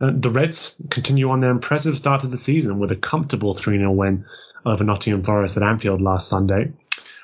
[0.00, 3.78] Uh, the Reds continue on their impressive start to the season with a comfortable 3
[3.78, 4.26] 0 win
[4.64, 6.72] over Nottingham Forest at Anfield last Sunday,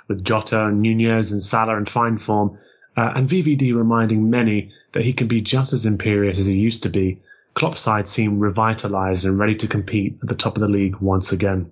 [0.08, 2.58] with Jota, Nunez, and Salah in fine form,
[2.96, 6.82] uh, and VVD reminding many that he can be just as imperious as he used
[6.84, 7.20] to be.
[7.54, 11.30] Klopp's side seem revitalised and ready to compete at the top of the league once
[11.30, 11.70] again.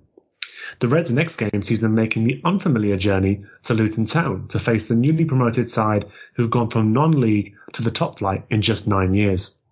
[0.79, 4.87] The Reds' next game sees them making the unfamiliar journey to Luton Town to face
[4.87, 9.13] the newly promoted side who've gone from non-league to the top flight in just nine
[9.13, 9.62] years.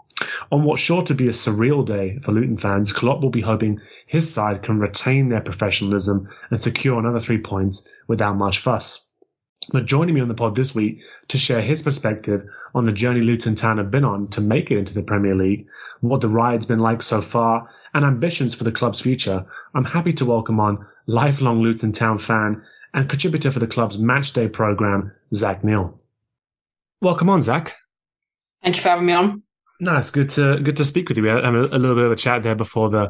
[0.51, 3.81] On what's sure to be a surreal day for Luton fans, Klopp will be hoping
[4.05, 9.09] his side can retain their professionalism and secure another three points without much fuss.
[9.71, 13.21] But joining me on the pod this week to share his perspective on the journey
[13.21, 15.67] Luton Town have been on to make it into the Premier League,
[15.99, 20.13] what the ride's been like so far, and ambitions for the club's future, I'm happy
[20.13, 22.63] to welcome on lifelong Luton Town fan
[22.93, 25.99] and contributor for the club's matchday program, Zac Neal.
[27.01, 27.75] Welcome on, Zac.
[28.63, 29.43] Thank you for having me on.
[29.81, 31.23] No, it's good to good to speak with you.
[31.23, 33.09] We had a, a little bit of a chat there before the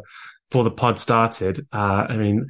[0.50, 1.68] before the pod started.
[1.74, 2.48] Uh, I mean,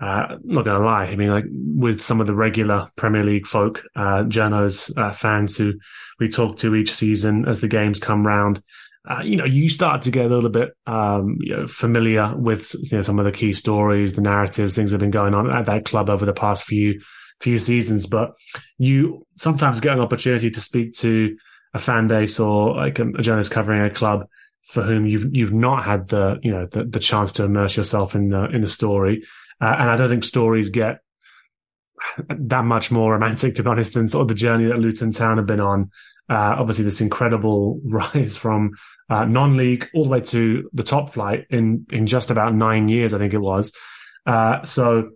[0.00, 1.06] uh, not gonna lie.
[1.06, 5.56] I mean, like with some of the regular Premier League folk, uh, journos, uh, fans
[5.56, 5.74] who
[6.20, 8.62] we talk to each season as the games come round.
[9.10, 12.74] Uh, you know, you start to get a little bit um, you know, familiar with
[12.90, 15.50] you know, some of the key stories, the narratives, things that have been going on
[15.50, 17.00] at that club over the past few
[17.40, 18.06] few seasons.
[18.06, 18.34] But
[18.78, 21.36] you sometimes get an opportunity to speak to
[21.74, 24.28] a fan base or like a, a journalist covering a club
[24.62, 28.14] for whom you've you've not had the you know the, the chance to immerse yourself
[28.14, 29.24] in the in the story,
[29.60, 31.00] uh, and I don't think stories get
[32.28, 35.36] that much more romantic to be honest than sort of the journey that Luton Town
[35.36, 35.90] have been on.
[36.30, 38.72] Uh, obviously, this incredible rise from
[39.10, 43.12] uh, non-league all the way to the top flight in in just about nine years,
[43.12, 43.72] I think it was.
[44.24, 45.10] Uh, so,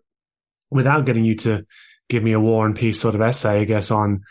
[0.70, 1.64] without getting you to
[2.10, 4.22] give me a war and peace sort of essay, I guess on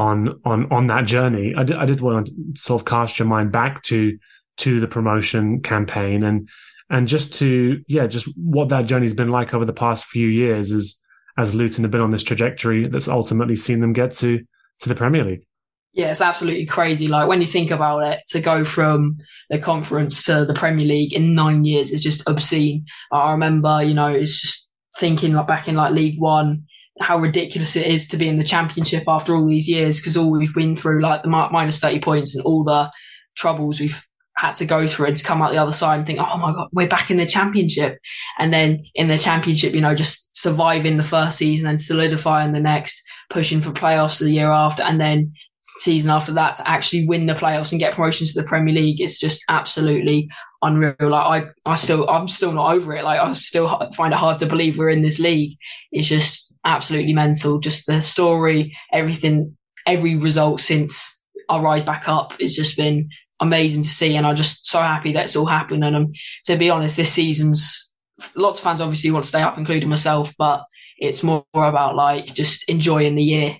[0.00, 1.54] on on on that journey.
[1.56, 4.18] I did, I did want to sort of cast your mind back to
[4.58, 6.48] to the promotion campaign and
[6.88, 10.72] and just to yeah, just what that journey's been like over the past few years
[10.72, 10.98] as
[11.38, 14.40] as Luton have been on this trajectory that's ultimately seen them get to
[14.80, 15.44] to the Premier League.
[15.92, 17.08] Yeah, it's absolutely crazy.
[17.08, 19.16] Like when you think about it, to go from
[19.50, 22.84] the conference to the Premier League in nine years is just obscene.
[23.12, 26.60] I remember, you know, it's just thinking like back in like League One,
[27.00, 30.30] how ridiculous it is to be in the championship after all these years because all
[30.30, 32.90] we've been through, like the minus 30 points and all the
[33.36, 34.06] troubles we've
[34.36, 36.52] had to go through and to come out the other side and think, oh my
[36.52, 37.98] God, we're back in the championship.
[38.38, 42.60] And then in the championship, you know, just surviving the first season and solidifying the
[42.60, 47.26] next, pushing for playoffs the year after, and then season after that to actually win
[47.26, 49.00] the playoffs and get promotions to the Premier League.
[49.00, 50.30] It's just absolutely
[50.62, 50.94] unreal.
[51.00, 53.04] Like I, I still, I'm still not over it.
[53.04, 55.56] Like I still find it hard to believe we're in this league.
[55.92, 57.58] It's just absolutely mental.
[57.58, 59.56] Just the story, everything,
[59.86, 63.08] every result since our rise back up has just been
[63.40, 64.16] amazing to see.
[64.16, 65.84] And I'm just so happy that's all happened.
[65.84, 66.06] And um,
[66.46, 67.90] to be honest, this season's
[68.36, 70.64] lots of fans obviously want to stay up, including myself, but
[70.98, 73.56] it's more about like just enjoying the year.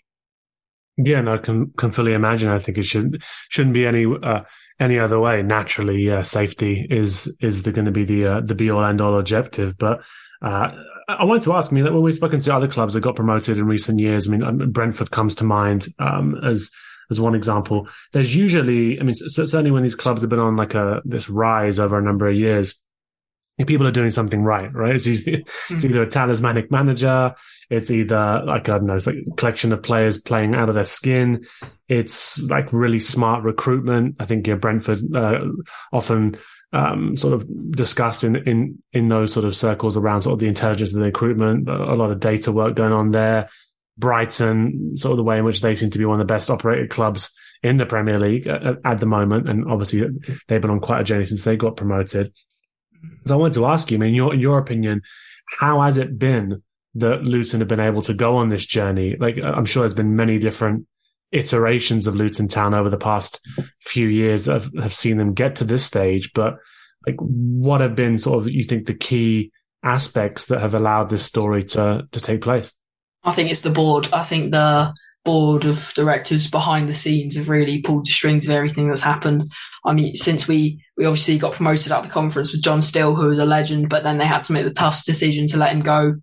[0.97, 2.51] Yeah, no, I can can fully imagine.
[2.51, 4.43] I think it should shouldn't be any uh,
[4.79, 5.43] any other way.
[5.43, 9.19] Naturally, uh, safety is is going to be the uh, the be all end all
[9.19, 9.79] objective.
[9.79, 10.03] But
[10.43, 10.73] uh,
[11.19, 11.73] I wanted to ask.
[11.73, 14.33] I mean, when we've spoken to other clubs that got promoted in recent years, I
[14.33, 16.71] mean, um, Brentford comes to mind um, as
[17.11, 17.89] as one example.
[18.13, 21.79] There's usually, I mean, certainly when these clubs have been on like a this rise
[21.79, 22.85] over a number of years,
[23.67, 24.95] people are doing something right, right?
[24.95, 25.75] It's, either, mm-hmm.
[25.75, 27.35] it's either a talismanic manager,
[27.69, 30.75] it's either like I don't know, it's like a collection of players playing out of
[30.75, 31.45] their skin.
[31.89, 34.17] It's like really smart recruitment.
[34.21, 35.41] I think Brentford uh,
[35.93, 36.37] often
[36.73, 40.49] um, sort of discussed in, in, in those sort of circles around sort of the
[40.49, 43.49] intelligence of the recruitment, a lot of data work going on there.
[43.99, 46.49] Brighton, sort of the way in which they seem to be one of the best
[46.49, 47.31] operated clubs
[47.63, 49.49] in the Premier League at, at the moment.
[49.49, 50.09] And obviously
[50.49, 52.33] they've been on quite a journey since they got promoted.
[53.27, 55.03] So I wanted to ask you, I mean, your your opinion,
[55.59, 56.63] how has it been
[56.95, 59.17] that Luton have been able to go on this journey?
[59.17, 60.87] Like, I'm sure there's been many different
[61.33, 63.47] iterations of Luton Town over the past
[63.81, 66.33] few years that have, have seen them get to this stage.
[66.35, 66.57] But
[67.07, 71.25] like, what have been sort of you think the key aspects that have allowed this
[71.25, 72.73] story to to take place?
[73.25, 74.09] I think it's the board.
[74.13, 74.95] I think the
[75.25, 79.45] board of directors behind the scenes have really pulled the strings of everything that's happened.
[79.85, 83.29] I mean, since we we obviously got promoted of the conference with John Still, who
[83.29, 85.81] was a legend, but then they had to make the tough decision to let him
[85.81, 86.15] go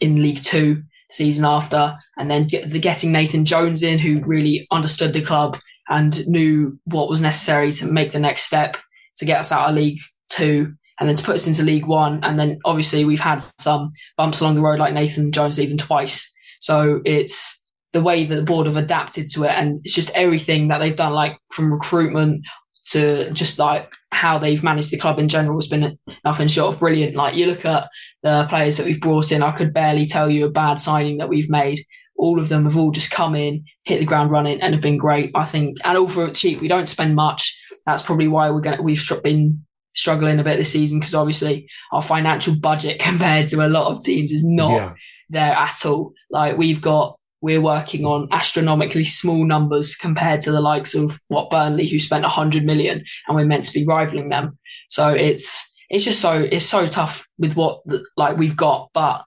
[0.00, 4.66] in League Two season after, and then get the getting Nathan Jones in, who really
[4.70, 5.58] understood the club
[5.88, 8.76] and knew what was necessary to make the next step
[9.16, 12.22] to get us out of League Two and then to put us into League One.
[12.24, 16.30] And then obviously we've had some bumps along the road, like Nathan Jones even twice.
[16.60, 20.68] So it's the way that the board have adapted to it, and it's just everything
[20.68, 22.44] that they've done, like from recruitment
[22.92, 26.80] to just like how they've managed the club in general has been nothing short of
[26.80, 27.14] brilliant.
[27.14, 27.88] Like you look at
[28.22, 31.28] the players that we've brought in, I could barely tell you a bad signing that
[31.28, 31.84] we've made.
[32.16, 34.98] All of them have all just come in, hit the ground running, and have been
[34.98, 35.30] great.
[35.34, 36.60] I think, and all for cheap.
[36.60, 37.56] We don't spend much.
[37.86, 39.64] That's probably why we're gonna we've been
[39.94, 44.02] struggling a bit this season because obviously our financial budget compared to a lot of
[44.02, 44.94] teams is not yeah.
[45.28, 46.12] there at all.
[46.30, 51.50] Like we've got we're working on astronomically small numbers compared to the likes of what
[51.50, 54.58] Burnley, who spent 100 million, and we're meant to be rivaling them.
[54.88, 57.82] So it's it's just so it's so tough with what
[58.16, 59.24] like we've got, but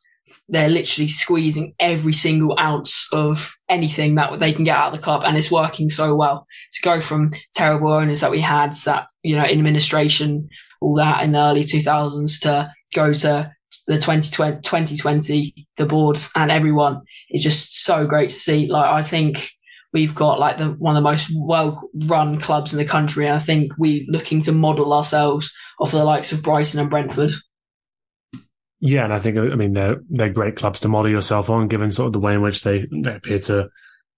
[0.49, 5.03] they're literally squeezing every single ounce of anything that they can get out of the
[5.03, 6.45] club, and it's working so well.
[6.73, 10.49] To go from terrible owners that we had, that you know, administration,
[10.81, 13.51] all that in the early 2000s, to go to
[13.87, 16.97] the 2020, 2020 the boards and everyone
[17.31, 18.67] is just so great to see.
[18.67, 19.49] Like I think
[19.93, 23.35] we've got like the one of the most well run clubs in the country, and
[23.35, 27.31] I think we're looking to model ourselves off of the likes of Brighton and Brentford.
[28.79, 31.91] Yeah, and I think I mean they're they're great clubs to model yourself on, given
[31.91, 33.69] sort of the way in which they, they appear to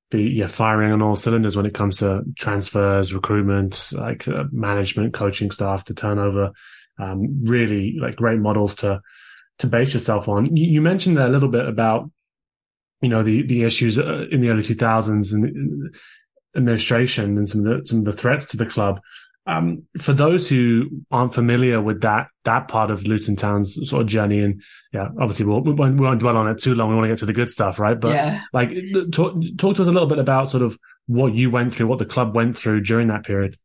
[0.10, 5.14] be yeah firing on all cylinders when it comes to transfers, recruitment, like uh, management,
[5.14, 6.52] coaching staff, the turnover.
[7.00, 9.02] Um, really like great models to
[9.60, 10.56] to base yourself on.
[10.56, 12.10] You, you mentioned a little bit about
[13.04, 15.96] you know the the issues uh, in the early 2000s and
[16.56, 19.00] administration and some of the some of the threats to the club.
[19.46, 24.08] Um, for those who aren't familiar with that that part of Luton Town's sort of
[24.08, 24.64] journey, and
[24.94, 26.90] yeah, obviously we'll, we won't, we won't dwell on it too long.
[26.90, 28.00] We want to get to the good stuff, right?
[28.00, 28.42] But yeah.
[28.54, 28.72] like,
[29.12, 32.00] talk, talk to us a little bit about sort of what you went through, what
[32.00, 33.58] the club went through during that period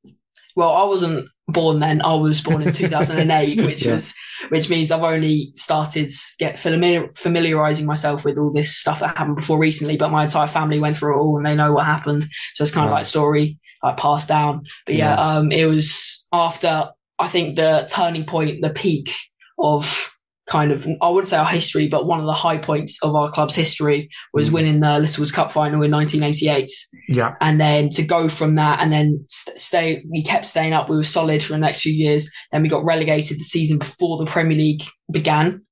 [0.56, 2.02] well, I wasn't born then.
[2.02, 3.92] I was born in 2008, which yeah.
[3.92, 4.14] was,
[4.48, 9.36] which means I've only started get familiar, familiarizing myself with all this stuff that happened
[9.36, 9.96] before recently.
[9.96, 12.24] But my entire family went through it all, and they know what happened.
[12.54, 12.92] So it's kind right.
[12.92, 14.62] of like story like passed down.
[14.86, 19.12] But yeah, yeah, um, it was after I think the turning point, the peak
[19.58, 20.16] of
[20.48, 23.30] kind of I wouldn't say our history, but one of the high points of our
[23.30, 24.54] club's history was mm.
[24.54, 26.70] winning the Littlewoods Cup final in 1988.
[27.08, 30.88] Yeah, and then to go from that and then stay, we kept staying up.
[30.88, 32.30] We were solid for the next few years.
[32.50, 35.62] Then we got relegated the season before the Premier League began,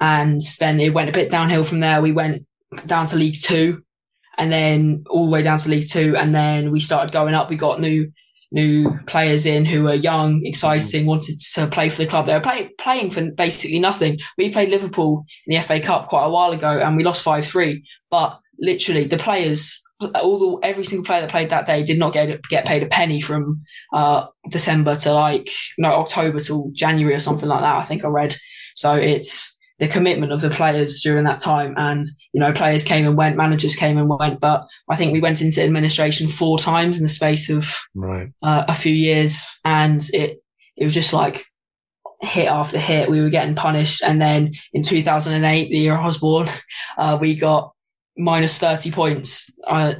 [0.00, 2.02] and then it went a bit downhill from there.
[2.02, 2.46] We went
[2.86, 3.82] down to League Two,
[4.38, 7.48] and then all the way down to League Two, and then we started going up.
[7.48, 8.12] We got new
[8.52, 12.26] new players in who were young, exciting, wanted to play for the club.
[12.26, 14.18] They were play, playing for basically nothing.
[14.38, 17.44] We played Liverpool in the FA Cup quite a while ago and we lost 5
[17.44, 17.84] 3.
[18.10, 22.12] But literally, the players, all the, every single player that played that day did not
[22.12, 23.62] get get paid a penny from
[23.92, 27.76] uh, December to like, no, October till January or something like that.
[27.76, 28.34] I think I read.
[28.74, 31.74] So it's, the commitment of the players during that time.
[31.76, 35.20] And, you know, players came and went, managers came and went, but I think we
[35.20, 38.30] went into administration four times in the space of right.
[38.42, 39.58] uh, a few years.
[39.64, 40.38] And it,
[40.76, 41.44] it was just like
[42.22, 43.10] hit after hit.
[43.10, 44.02] We were getting punished.
[44.02, 46.48] And then in 2008, the year I was born,
[46.98, 47.72] uh, we got
[48.16, 49.54] minus 30 points.
[49.66, 49.94] Uh,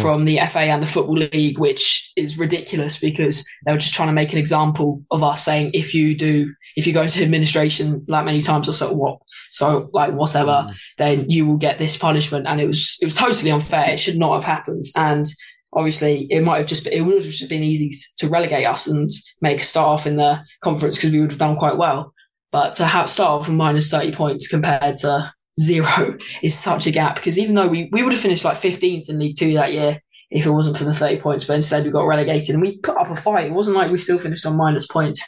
[0.00, 4.08] from the FA and the Football League, which is ridiculous because they were just trying
[4.08, 8.04] to make an example of us saying if you do if you go to administration
[8.08, 9.18] like many times or so what
[9.52, 10.74] so like whatever mm.
[10.96, 12.46] then you will get this punishment.
[12.46, 13.90] And it was it was totally unfair.
[13.90, 14.86] It should not have happened.
[14.96, 15.26] And
[15.74, 18.86] obviously it might have just been, it would have just been easy to relegate us
[18.86, 22.14] and make a start off in the conference because we would have done quite well.
[22.50, 26.90] But to have start off with minus 30 points compared to zero is such a
[26.90, 27.16] gap.
[27.16, 30.00] Because even though we, we would have finished like 15th in League Two that year
[30.32, 32.96] if it wasn't for the 30 points, but instead we got relegated and we put
[32.96, 33.46] up a fight.
[33.46, 35.22] It wasn't like we still finished on minus points.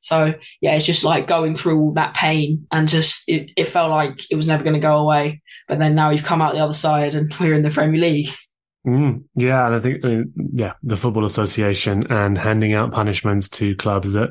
[0.00, 3.90] So yeah, it's just like going through all that pain and just it, it felt
[3.90, 5.42] like it was never going to go away.
[5.68, 8.28] But then now we've come out the other side and we're in the Premier League.
[8.86, 13.48] Mm, yeah, and I think I mean, yeah, the Football Association and handing out punishments
[13.50, 14.30] to clubs that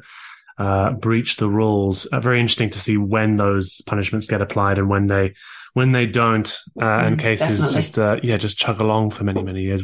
[0.58, 2.05] uh, breach the rules.
[2.05, 5.34] Uh, very interesting to see when those punishments get applied and when they
[5.75, 6.48] when they don't,
[6.82, 7.75] uh, and Mm, cases definitely.
[7.82, 9.84] just uh, yeah just chug along for many many years.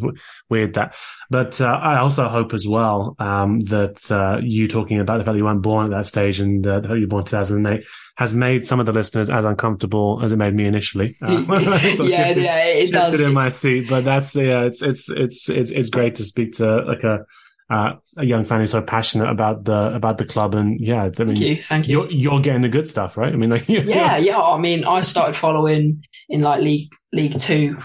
[0.49, 0.95] Weird that,
[1.29, 5.33] but uh, I also hope as well um, that uh, you talking about the fact
[5.33, 7.21] that you weren't born at that stage and uh, the fact that you were born
[7.21, 7.85] in 2008
[8.17, 11.17] has made some of the listeners as uncomfortable as it made me initially.
[11.21, 13.19] Uh, when I sort of yeah, shifted- yeah, it does.
[13.21, 13.89] in my seat.
[13.89, 17.25] But that's yeah, it's it's it's it's it's great to speak to like a
[17.71, 21.23] uh, a young fan who's so passionate about the about the club and yeah, I
[21.23, 22.01] mean, Thank you, thank you.
[22.01, 23.31] you're you're getting the good stuff, right?
[23.33, 24.39] I mean, like yeah, yeah.
[24.39, 27.77] I mean, I started following in like League League Two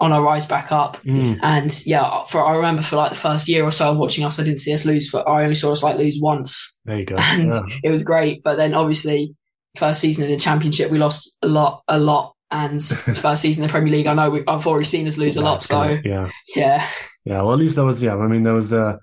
[0.00, 3.48] on our rise back up, Mm, and yeah, for I remember for like the first
[3.48, 5.10] year or so of watching us, I didn't see us lose.
[5.10, 7.16] For I only saw us like lose once, there you go.
[7.18, 7.60] and Yeah.
[7.84, 8.42] it was great.
[8.44, 9.34] But then obviously,
[9.76, 12.34] first season in the Championship, we lost a lot, a lot.
[12.50, 12.82] And
[13.16, 15.42] first season in the Premier League, I know we, I've already seen us lose a
[15.42, 15.62] lot.
[15.62, 16.04] So good.
[16.04, 16.88] yeah, yeah,
[17.24, 17.42] yeah.
[17.42, 18.16] Well, at least there was yeah.
[18.16, 18.98] I mean, there was the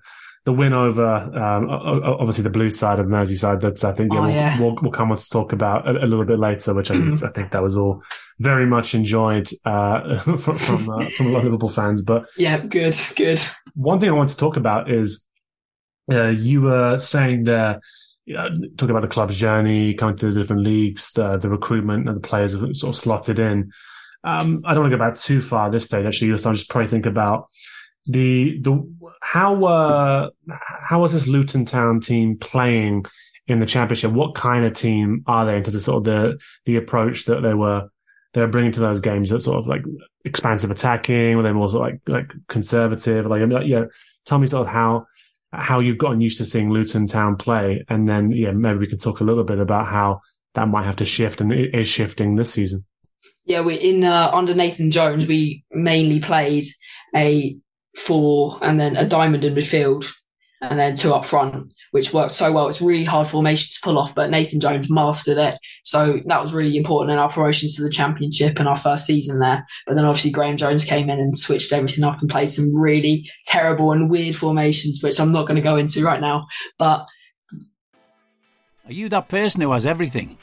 [0.46, 3.60] the win over um, obviously the blue side of Merseyside.
[3.60, 4.60] That's I think yeah, Oh, we'll, yeah.
[4.60, 7.22] We'll, we'll come on to talk about a, a little bit later, which I, Mhm.
[7.22, 8.02] I think that was all
[8.38, 12.02] very much enjoyed uh, from from, uh, from a lot of Liverpool fans.
[12.02, 13.40] But yeah, good, good.
[13.74, 15.24] one thing I want to talk about is
[16.12, 17.80] uh, you were saying there,
[18.36, 22.16] uh, talking about the club's journey, coming to the different leagues, the, the recruitment and
[22.16, 23.70] the players have sort of slotted in.
[24.24, 26.36] Um, I don't want to go back too far at this stage, actually.
[26.38, 27.46] So I'll just probably think about
[28.06, 28.88] the the
[29.20, 33.04] how uh, how was this Luton Town team playing
[33.46, 34.12] in the championship?
[34.12, 35.56] What kind of team are they?
[35.56, 37.88] in terms of sort of the the approach that they were
[38.32, 39.82] they were bringing to those games, that sort of like
[40.24, 43.26] expansive attacking, were they more sort of like like conservative?
[43.26, 43.84] Like, like yeah,
[44.24, 45.06] tell me sort of how
[45.52, 48.98] how you've gotten used to seeing Luton Town play, and then yeah, maybe we can
[48.98, 50.20] talk a little bit about how
[50.54, 52.84] that might have to shift and it is shifting this season.
[53.44, 56.64] Yeah, we're in uh, under Nathan Jones, we mainly played
[57.14, 57.56] a
[57.96, 60.10] four and then a diamond in midfield,
[60.60, 62.68] and then two up front, which worked so well.
[62.68, 65.58] It's really hard formation to pull off, but Nathan Jones mastered it.
[65.82, 69.38] So that was really important in our promotion to the championship and our first season
[69.38, 69.64] there.
[69.86, 73.26] But then obviously Graeme Jones came in and switched everything up and played some really
[73.46, 76.44] terrible and weird formations, which I'm not going to go into right now.
[76.78, 77.06] But
[78.84, 80.36] Are you that person who has everything?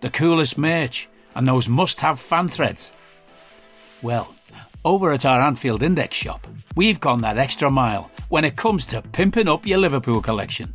[0.00, 2.92] The coolest merch and those must have fan threads?
[4.02, 4.34] Well,
[4.84, 9.02] over at our Anfield Index shop, we've gone that extra mile when it comes to
[9.02, 10.74] pimping up your Liverpool collection.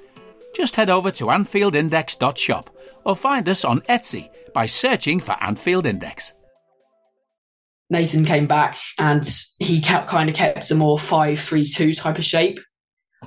[0.53, 2.69] Just head over to AnfieldIndex.shop
[3.05, 6.33] or find us on Etsy by searching for Anfield Index.
[7.89, 9.27] Nathan came back and
[9.59, 12.59] he kept kind of kept a more five three two type of shape,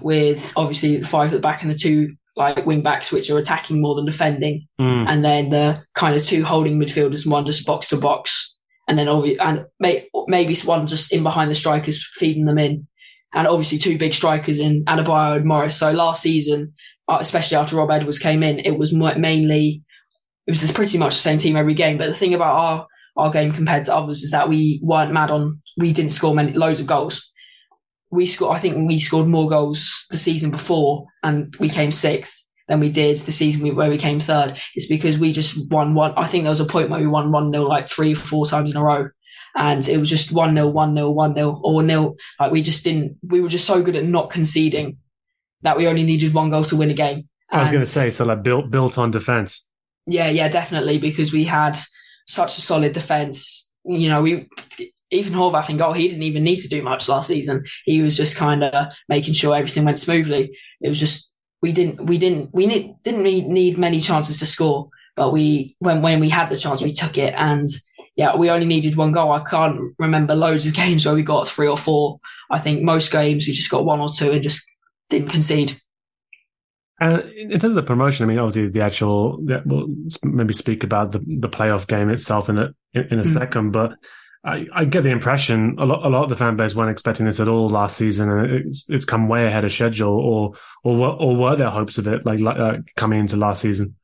[0.00, 3.38] with obviously the five at the back and the two like wing backs which are
[3.38, 5.06] attacking more than defending, Mm.
[5.08, 8.56] and then the kind of two holding midfielders and one just box to box,
[8.88, 12.88] and then obviously and may, maybe one just in behind the strikers feeding them in,
[13.34, 15.76] and obviously two big strikers in Adebayo and Morris.
[15.76, 16.72] So last season,
[17.06, 19.82] Uh, especially after Rob Edwards came in, it was mainly
[20.46, 21.98] it was pretty much the same team every game.
[21.98, 25.30] But the thing about our our game compared to others is that we weren't mad
[25.30, 27.30] on we didn't score many loads of goals.
[28.10, 32.42] We scored I think we scored more goals the season before and we came sixth
[32.66, 34.58] than we did the season we, where we came third.
[34.74, 37.32] It's because we just won one I think there was a point where we won
[37.32, 39.08] one nil like three or four times in a row.
[39.56, 42.16] And it was just one nil, one nil, one nil, or nil.
[42.40, 44.98] Like we just didn't we were just so good at not conceding
[45.64, 47.28] that we only needed one goal to win a game.
[47.50, 49.66] I was going to say, so like built built on defense.
[50.06, 51.76] yeah, yeah, definitely because we had
[52.26, 53.72] such a solid defense.
[53.84, 54.48] You know, we
[55.10, 57.64] even Horvath in goal, he didn't even need to do much last season.
[57.84, 60.56] He was just kind of making sure everything went smoothly.
[60.80, 64.46] It was just we didn't we didn't we need, didn't need, need many chances to
[64.46, 67.34] score, but we when when we had the chance, we took it.
[67.36, 67.68] And
[68.16, 69.32] yeah, we only needed one goal.
[69.32, 72.20] I can't remember loads of games where we got three or four.
[72.50, 74.73] I think most games we just got one or two and just
[75.10, 75.80] didn't concede.
[77.00, 79.88] And in terms of the promotion, I mean, obviously the actual, we'll
[80.22, 83.32] maybe speak about the, the playoff game itself in a, in, a Mm.
[83.32, 83.94] second, but
[84.44, 87.26] I, I get the impression a lot, a lot of the fan base weren't expecting
[87.26, 90.52] this at all last season and it's, it's come way ahead of schedule or,
[90.84, 93.96] or, were- or were there hopes of it like, uh, coming into last season?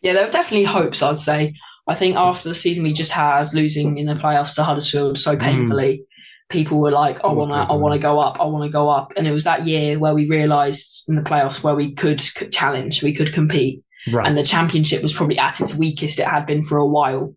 [0.00, 1.54] Yeah, there were definitely hopes, I'd say.
[1.86, 5.36] I think after the season we just had, losing in the playoffs to Huddersfield so
[5.36, 6.04] painfully,
[6.50, 8.90] people were like, "I want to, I want to go up, I want to go
[8.90, 12.20] up." And it was that year where we realised in the playoffs where we could
[12.50, 14.26] challenge, we could compete, Right.
[14.26, 17.34] And the championship was probably at its weakest it had been for a while,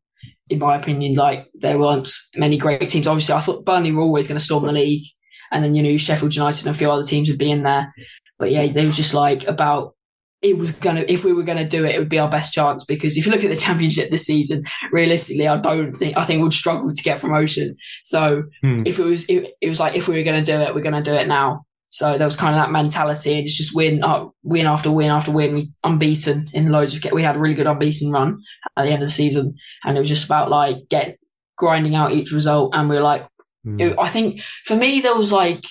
[0.50, 1.14] in my opinion.
[1.14, 3.08] Like there weren't many great teams.
[3.08, 5.04] Obviously, I thought Burnley were always going to storm the league,
[5.52, 7.94] and then you know Sheffield United and a few other teams would be in there.
[8.40, 9.96] But yeah, they was just like about
[10.44, 12.84] it was gonna if we were gonna do it, it would be our best chance
[12.86, 16.44] because if you look at the championship this season, realistically, I don't think I think
[16.44, 17.76] we'd struggle to get promotion.
[18.04, 18.84] So Hmm.
[18.86, 21.02] if it was it, it was like if we were gonna do it, we're gonna
[21.02, 21.66] do it now.
[21.90, 25.12] So there was kind of that mentality, and it's just win, uh, win after win
[25.12, 25.54] after win.
[25.54, 27.12] We unbeaten in loads of.
[27.12, 28.40] We had a really good unbeaten run
[28.76, 31.20] at the end of the season, and it was just about like get
[31.56, 32.74] grinding out each result.
[32.74, 33.28] And we were like,
[33.64, 33.80] Hmm.
[33.80, 35.64] it- I think for me there was like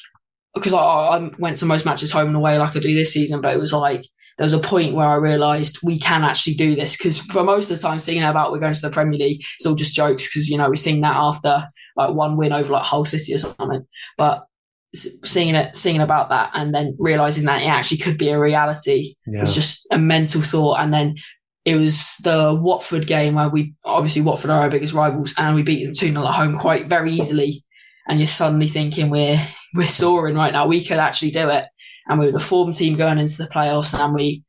[0.54, 3.40] because I, I went to most matches home and away like I do this season,
[3.40, 4.04] but it was like
[4.38, 7.70] there was a point where I realised we can actually do this because for most
[7.70, 10.26] of the time singing about we're going to the Premier League, it's all just jokes
[10.26, 11.62] because you know we sing that after
[11.96, 13.86] like one win over like Hull City or something,
[14.16, 14.46] but
[14.94, 19.14] singing it, singing about that, and then realising that it actually could be a reality
[19.26, 19.40] yeah.
[19.40, 20.80] was just a mental thought.
[20.80, 21.16] And then
[21.64, 25.62] it was the Watford game where we obviously Watford are our biggest rivals and we
[25.62, 27.62] beat them 2 0 at home quite very easily.
[28.08, 29.38] And you're suddenly thinking we're
[29.74, 30.66] we're soaring right now.
[30.66, 31.66] We could actually do it.
[32.12, 34.44] And we were the form team going into the playoffs and we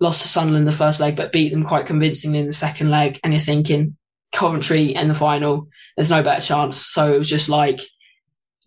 [0.00, 3.18] lost to Sunderland the first leg, but beat them quite convincingly in the second leg.
[3.24, 3.96] And you're thinking
[4.32, 6.76] Coventry in the final, there's no better chance.
[6.76, 7.80] So it was just like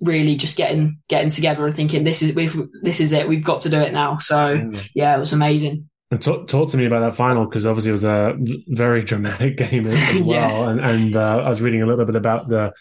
[0.01, 3.27] really just getting getting together and thinking this is we've this is it.
[3.29, 4.17] We've got to do it now.
[4.17, 4.89] So Mm.
[4.95, 5.87] yeah, it was amazing.
[6.11, 8.33] And talk, talk to me about that final because obviously it was a
[8.67, 10.27] very dramatic game as well.
[10.27, 10.59] Yes.
[10.67, 12.71] And, and uh, I was reading a little bit about the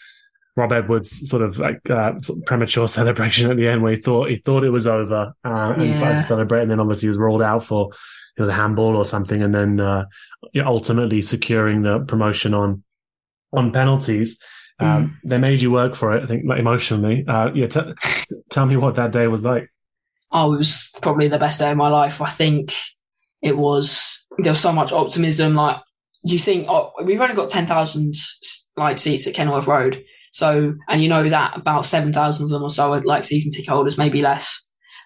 [0.55, 4.01] Rob Edwards sort of like uh, sort of premature celebration at the end where he
[4.01, 6.15] thought he thought it was over uh, and Yeah.
[6.15, 7.89] to celebrate, and then obviously he was ruled out for
[8.37, 10.05] you know the handball or something, and then uh,
[10.53, 12.83] yeah, ultimately securing the promotion on
[13.51, 14.39] on penalties.
[14.81, 14.85] Mm.
[14.87, 17.23] Um, They made you work for it, I think, like emotionally.
[17.27, 17.93] Uh, yeah, t-
[18.49, 19.69] tell me what that day was like.
[20.31, 22.19] oh, it was probably the best day of my life.
[22.21, 22.71] I think
[23.43, 25.53] it was, there was so much optimism.
[25.53, 25.77] Like,
[26.23, 28.13] you think, oh, we've only got 10,000
[28.75, 30.03] like seats at Kenilworth Road.
[30.33, 33.69] So, and you know that about 7,000 of them or so are like season ticket
[33.69, 34.59] holders, maybe less.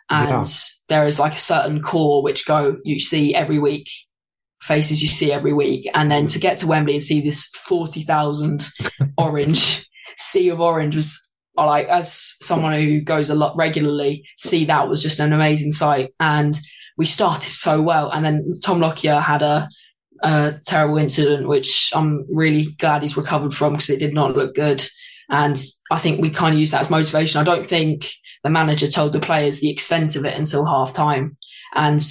[0.09, 0.43] And Yeah.
[0.87, 3.89] there is like a certain core which go, you see every week,
[4.61, 5.85] faces you see every week.
[5.93, 8.67] And then to get to Wembley and see this 40,000
[9.17, 9.85] orange,
[10.15, 15.03] sea of orange was like as someone who goes a lot regularly, see that was
[15.03, 16.13] just an amazing sight.
[16.21, 16.57] And
[16.97, 18.09] we started so well.
[18.11, 19.67] And then Tom Lockyer had a,
[20.23, 24.55] a terrible incident, which I'm really glad he's recovered from because it did not look
[24.55, 24.87] good.
[25.29, 25.57] And
[25.91, 27.41] I think we kind of use that as motivation.
[27.41, 28.07] I don't think
[28.43, 31.37] the manager told the players the extent of it until half time.
[31.75, 32.01] And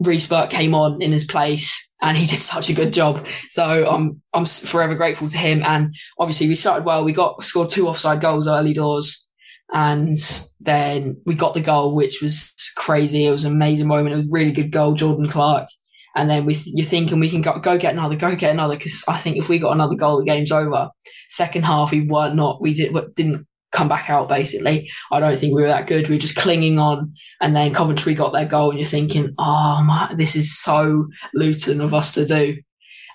[0.00, 3.16] Reece Burke came on in his place and he did such a good job.
[3.48, 5.62] So I'm, I'm forever grateful to him.
[5.64, 7.04] And obviously we started well.
[7.04, 9.28] We got scored two offside goals early doors.
[9.72, 10.16] And
[10.58, 13.26] then we got the goal, which was crazy.
[13.26, 14.14] It was an amazing moment.
[14.14, 15.68] It was a really good goal, Jordan Clark.
[16.16, 18.76] And then we, you're thinking we can go, go get another, go get another.
[18.76, 20.90] Cause I think if we got another goal, the game's over.
[21.28, 24.90] Second half, we were not, we did, didn't come back out basically.
[25.12, 26.08] I don't think we were that good.
[26.08, 27.14] We were just clinging on.
[27.40, 31.80] And then Coventry got their goal and you're thinking, oh my, this is so Luton
[31.80, 32.56] of us to do.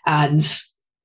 [0.05, 0.39] And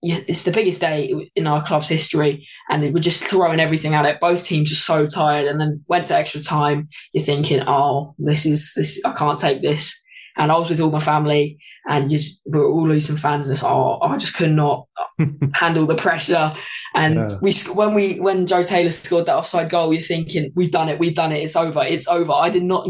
[0.02, 4.20] it's the biggest day in our club's history, and we're just throwing everything at it.
[4.20, 6.88] Both teams are so tired, and then went to extra time.
[7.12, 9.00] You're thinking, "Oh, this is this.
[9.04, 9.94] I can't take this."
[10.40, 13.52] And I was with all my family, and just we were all Luton fans, and
[13.52, 14.86] it's, oh, I just could not
[15.54, 16.54] handle the pressure.
[16.94, 17.26] And Yeah.
[17.42, 20.98] we when we when Joe Taylor scored that offside goal, you're thinking, "We've done it.
[20.98, 21.42] We've done it.
[21.42, 21.82] It's over.
[21.84, 22.86] It's over." I did not.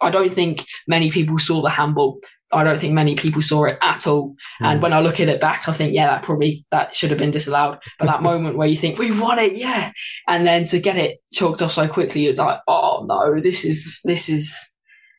[0.00, 2.18] I don't think many people saw the handball.
[2.52, 4.36] I don't think many people saw it at all.
[4.60, 4.82] And Mm.
[4.84, 7.32] when I look at it back, I think, yeah, that probably that should have been
[7.32, 7.78] disallowed.
[7.98, 9.90] But that moment where you think we won it, yeah,
[10.28, 14.00] and then to get it chalked off so quickly, you're like, oh no, this is
[14.04, 14.72] this is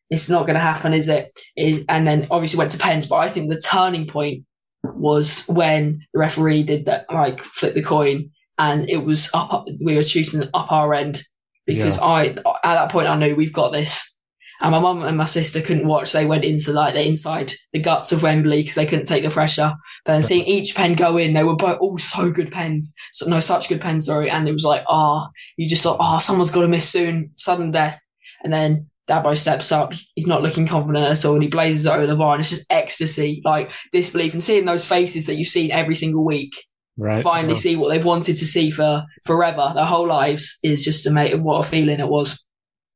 [0.09, 1.31] it's not going to happen, is it?
[1.55, 4.43] It- And then obviously went to pens, but I think the turning point
[4.83, 9.65] was when the referee did that, like flip the coin, and it was up.
[9.83, 11.21] We were shooting up our end
[11.65, 14.13] because I at that point I knew we've got this.
[14.59, 16.11] And my mum and my sister couldn't watch.
[16.13, 19.29] They went into like the inside the guts of Wembley because they couldn't take the
[19.29, 19.71] pressure.
[20.03, 22.91] But then seeing each pen go in, they were both all so good pens.
[23.11, 24.31] So, no, such good pens, sorry.
[24.31, 27.69] And it was like, ah, you just thought, oh, someone's got to miss soon, sudden
[27.69, 28.01] death.
[28.43, 29.93] And then Dabo steps up.
[30.15, 32.33] He's not looking confident at all, and he blazes it over the bar.
[32.33, 36.25] And it's just ecstasy, like disbelief, and seeing those faces that you've seen every single
[36.25, 36.53] week
[36.97, 37.21] right.
[37.21, 41.05] finally Well, see what they've wanted to see for forever, their whole lives, is just
[41.05, 41.43] amazing.
[41.43, 42.45] What a feeling it was.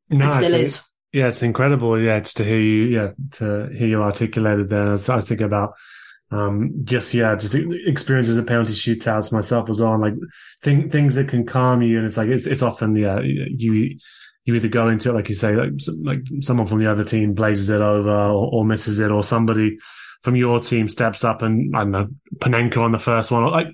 [0.09, 0.87] no, it still is.
[1.13, 1.99] Yeah, it's incredible.
[1.99, 4.89] Yeah, just to hear you, yeah, to hear you articulated there.
[4.89, 5.73] I was, I was thinking about,
[6.31, 10.13] um, just, yeah, just experiences of penalty shootouts myself was on like
[10.61, 11.97] thing, things that can calm you.
[11.97, 13.97] And it's like, it's, it's often, yeah, you,
[14.51, 15.71] you either go into it, like you say, like,
[16.03, 19.77] like someone from the other team blazes it over or, or misses it or somebody
[20.21, 23.67] from your team steps up and I don't know Panenka on the first one, like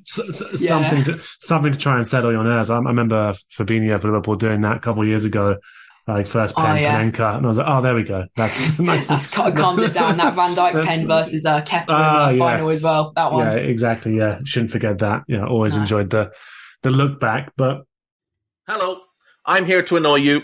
[0.57, 0.89] yeah.
[0.89, 2.69] something to something to try and settle your nerves.
[2.69, 5.57] I, I remember Fabinho for Liverpool doing that a couple of years ago.
[6.07, 7.01] Like first pen, oh, yeah.
[7.01, 8.23] Panenka, and I was like, "Oh, there we go.
[8.37, 11.93] That's that's, that's calmed it down." That Van Dijk pen versus uh, Kepa in the
[12.45, 13.11] ah, final as well.
[13.13, 14.15] That one, yeah, exactly.
[14.15, 15.23] Yeah, shouldn't forget that.
[15.27, 15.81] Yeah, always no.
[15.81, 16.31] enjoyed the
[16.81, 17.51] the look back.
[17.57, 17.81] But
[18.69, 19.01] hello,
[19.45, 20.43] I'm here to annoy you.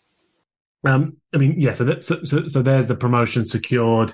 [0.85, 1.73] Um, I mean, yeah.
[1.73, 4.13] So, that, so, so, so there's the promotion secured.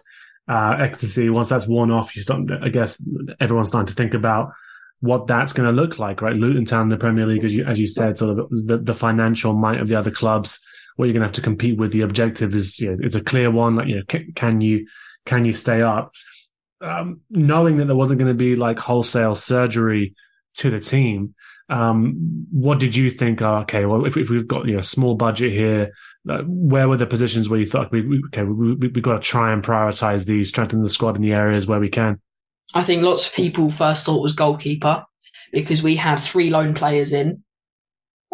[0.50, 1.30] Uh, ecstasy.
[1.30, 2.50] Once that's worn off, you start.
[2.62, 3.06] I guess
[3.42, 4.54] everyone's starting to think about
[5.02, 6.36] what that's going to look like, right?
[6.36, 9.54] Luton Town, the Premier League, as you as you said, sort of the, the financial
[9.54, 10.66] might of the other clubs.
[10.96, 11.92] What you're going to have to compete with.
[11.92, 13.76] The objective is, you know, it's a clear one.
[13.76, 14.88] Like, you know, can, can you
[15.26, 16.14] can you stay up?
[16.80, 20.16] Um, knowing that there wasn't going to be like wholesale surgery
[20.56, 21.36] to the team,
[21.70, 23.42] um, what did you think?
[23.42, 25.92] Oh, okay, well, if, if we've got you know a small budget here,
[26.30, 29.14] uh, where were the positions where you thought we, we okay we, we, we got
[29.14, 32.20] to try and prioritize these, strengthen the squad in the areas where we can?
[32.74, 35.06] I think lots of people first thought was goalkeeper
[35.52, 37.44] because we had three loan players in.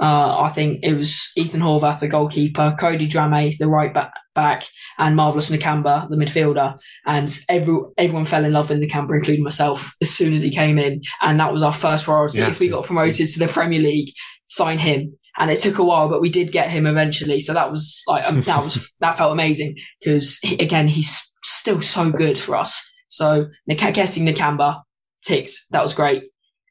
[0.02, 4.66] Uh, I think it was Ethan Horvath, the goalkeeper, Cody Drameh, the right back, back,
[4.98, 6.80] and Marvelous Nakamba, the midfielder.
[7.06, 10.80] And every, everyone fell in love with Nakamba, including myself, as soon as he came
[10.80, 11.04] in.
[11.22, 12.42] And that was our first priority.
[12.42, 14.10] if we got promoted to the Premier League,
[14.48, 17.40] sign him and it took a while, but we did get him eventually.
[17.40, 21.82] So that was like um, that was that felt amazing because he, again he's still
[21.82, 22.90] so good for us.
[23.08, 24.82] So guessing Nakamba
[25.24, 26.24] ticked that was great.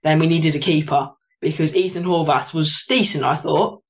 [0.02, 3.82] Then we needed a keeper because Ethan Horvath was decent, I thought,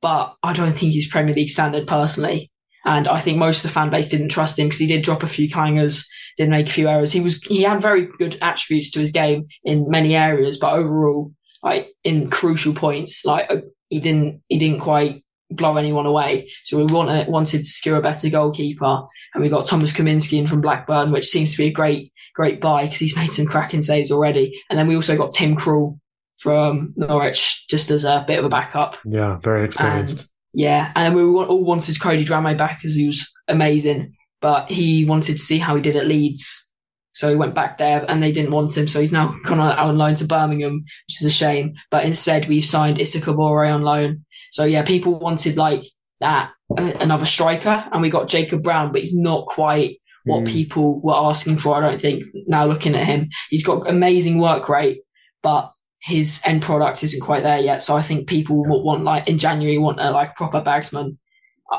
[0.00, 2.50] but I don't think he's Premier League standard personally.
[2.84, 5.22] And I think most of the fan base didn't trust him because he did drop
[5.22, 6.06] a few clangers,
[6.36, 7.12] didn't make a few errors.
[7.12, 11.32] He was he had very good attributes to his game in many areas, but overall,
[11.62, 13.50] like in crucial points, like
[13.90, 16.50] he didn't he didn't quite blow anyone away.
[16.64, 19.02] So we wanted wanted to secure a better goalkeeper,
[19.34, 22.60] and we got Thomas Kaminski in from Blackburn, which seems to be a great great
[22.60, 24.58] buy because he's made some cracking saves already.
[24.70, 25.98] And then we also got Tim Krul
[26.38, 28.96] from Norwich just as a bit of a backup.
[29.04, 30.20] Yeah, very experienced.
[30.20, 35.04] And, yeah, and we all wanted Cody Drameh back because he was amazing, but he
[35.04, 36.69] wanted to see how he did at Leeds
[37.12, 38.86] so he went back there and they didn't want him.
[38.86, 41.74] So he's now gone out on loan to Birmingham, which is a shame.
[41.90, 44.24] But instead, we've signed Issa Kabore on loan.
[44.52, 45.82] So yeah, people wanted like
[46.20, 47.84] that, uh, another striker.
[47.92, 50.48] And we got Jacob Brown, but he's not quite what mm.
[50.48, 51.76] people were asking for.
[51.76, 55.02] I don't think now looking at him, he's got amazing work rate,
[55.42, 57.82] but his end product isn't quite there yet.
[57.82, 61.16] So I think people want like in January want a like proper bagsman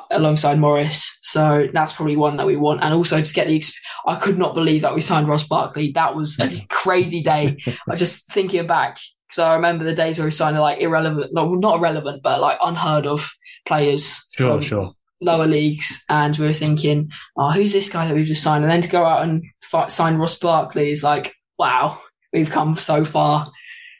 [0.10, 1.18] alongside Morris.
[1.22, 2.84] So that's probably one that we want.
[2.84, 3.64] And also to get the,
[4.08, 5.92] I could not believe that we signed Ross Barkley.
[5.92, 7.58] That was a crazy day.
[7.90, 11.54] I just thinking back because I remember the days where we signed like irrelevant, no,
[11.54, 13.30] not irrelevant, but like unheard of
[13.66, 14.28] players.
[14.34, 14.92] Sure, sure.
[15.22, 18.64] Lower leagues, and we were thinking, oh, who's this guy that we've just signed?
[18.64, 22.00] And then to go out and fight, sign Ross Barkley is like, wow,
[22.34, 23.52] we've come so far.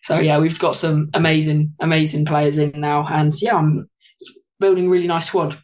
[0.02, 3.88] So yeah, we've got some amazing, amazing players in now, and yeah, I'm
[4.60, 5.58] building really nice squad.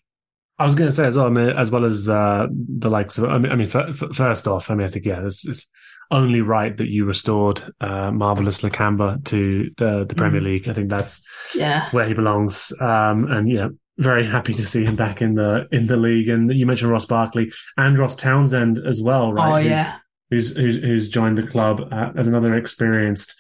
[0.60, 3.18] I was going to say as well, I mean, as well as uh, the likes
[3.18, 5.48] of, I mean, I mean f- f- first off, I mean, I think yeah, it's,
[5.48, 5.68] it's
[6.10, 10.46] only right that you restored uh, marvelous Nakamba to the the Premier mm.
[10.46, 10.70] League.
[10.70, 11.22] I think that's
[11.54, 12.72] yeah where he belongs.
[12.80, 13.68] Um, and yeah,
[13.98, 16.30] very happy to see him back in the in the league.
[16.30, 19.52] And you mentioned Ross Barkley and Ross Townsend as well, right?
[19.52, 19.98] Oh yeah,
[20.30, 23.36] who's who's, who's joined the club uh, as another experienced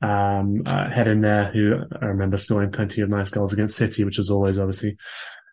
[0.00, 4.04] um, uh, head in there who I remember scoring plenty of nice goals against City,
[4.04, 4.96] which is always obviously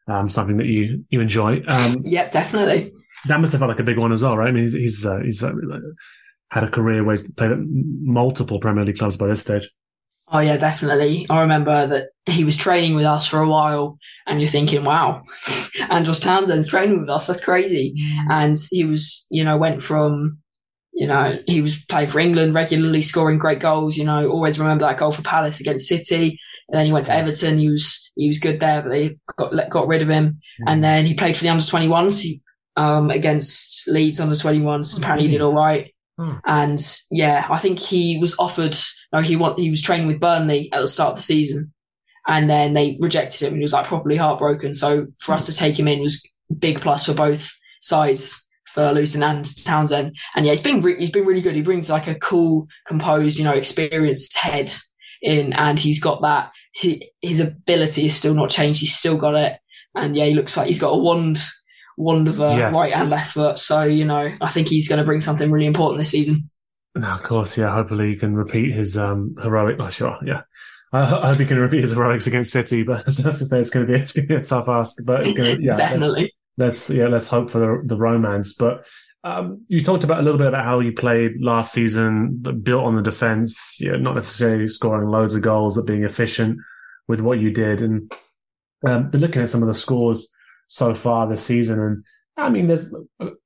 [0.07, 1.61] um, something that you you enjoy.
[1.67, 2.93] Um, yeah, definitely.
[3.27, 4.47] That must have felt like a big one as well, right?
[4.47, 5.53] I mean, he's he's, uh, he's uh,
[6.51, 9.69] had a career where he's played at multiple Premier League clubs by this stage.
[10.31, 11.25] Oh yeah, definitely.
[11.29, 15.23] I remember that he was training with us for a while, and you're thinking, "Wow,
[15.89, 17.27] Andros Townsend's training with us.
[17.27, 17.95] That's crazy."
[18.29, 20.39] And he was, you know, went from
[20.99, 23.95] you know, he was playing for England regularly, scoring great goals.
[23.95, 26.37] You know, always remember that goal for Palace against City.
[26.71, 27.57] And then he went to Everton.
[27.57, 30.27] He was he was good there, but they got got rid of him.
[30.27, 30.63] Mm-hmm.
[30.67, 32.41] And then he played for the under 21s
[32.75, 34.97] um, against Leeds under 21s.
[34.97, 35.93] Apparently, he did all right.
[36.17, 36.33] Hmm.
[36.45, 38.75] And yeah, I think he was offered.
[39.11, 41.73] No, he want he was training with Burnley at the start of the season,
[42.27, 43.53] and then they rejected him.
[43.53, 44.73] And he was like properly heartbroken.
[44.73, 46.21] So for us to take him in was
[46.59, 47.51] big plus for both
[47.81, 50.15] sides for Luton and Townsend.
[50.35, 51.55] And yeah, he's been re- he's been really good.
[51.55, 54.71] He brings like a cool, composed, you know, experienced head
[55.21, 56.51] in, and he's got that.
[56.73, 58.81] He, his ability is still not changed.
[58.81, 59.57] He's still got it,
[59.95, 61.37] and yeah, he looks like he's got a wand,
[61.97, 62.73] wand of a yes.
[62.73, 63.59] right and left foot.
[63.59, 66.37] So you know, I think he's going to bring something really important this season.
[66.95, 67.73] No, of course, yeah.
[67.73, 69.77] Hopefully, he can repeat his um, heroic.
[69.79, 70.41] Oh, sure, yeah.
[70.91, 73.85] I, hope he can repeat his heroics against City, but as I say, it's going
[73.85, 74.97] to be, it's going to be a tough ask.
[75.03, 78.53] But it's going to, yeah, definitely let's yeah let's hope for the, the romance.
[78.53, 78.85] But
[79.23, 82.95] um, you talked about a little bit about how you played last season, built on
[82.95, 86.57] the defense, you know, not necessarily scoring loads of goals, but being efficient
[87.07, 87.81] with what you did.
[87.81, 88.11] And
[88.87, 90.29] um, been looking at some of the scores
[90.67, 92.03] so far this season, and
[92.39, 92.93] I mean, there's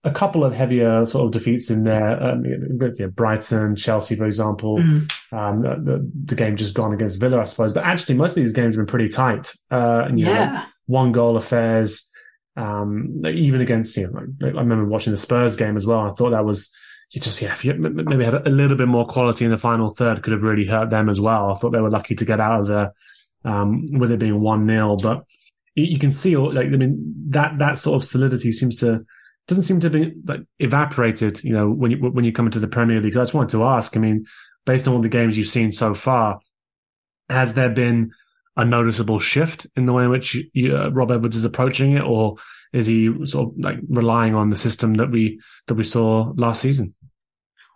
[0.03, 2.21] a couple of heavier sort of defeats in there.
[2.21, 4.77] Um, you know, Brighton, Chelsea, for example.
[4.77, 5.33] Mm.
[5.33, 7.73] Um, the, the, game just gone against Villa, I suppose.
[7.73, 9.51] But actually, most of these games have been pretty tight.
[9.71, 10.51] Uh, and, yeah.
[10.51, 12.09] Know, one goal affairs.
[12.55, 16.01] Um, even against, you know, like, I remember watching the Spurs game as well.
[16.01, 16.71] I thought that was,
[17.11, 19.89] you just, yeah, if you maybe had a little bit more quality in the final
[19.89, 21.51] third, could have really hurt them as well.
[21.51, 22.93] I thought they were lucky to get out of there,
[23.43, 24.97] um, with it being 1 0.
[25.01, 25.23] But
[25.75, 29.03] you, can see, like, I mean, that, that sort of solidity seems to,
[29.47, 32.67] doesn't seem to be like evaporated, you know, when you, when you come into the
[32.67, 33.17] Premier League.
[33.17, 34.25] I just wanted to ask, I mean,
[34.65, 36.39] based on all the games you've seen so far,
[37.29, 38.11] has there been
[38.55, 42.03] a noticeable shift in the way in which you, uh, Rob Edwards is approaching it,
[42.03, 42.35] or
[42.71, 46.61] is he sort of like relying on the system that we that we saw last
[46.61, 46.93] season?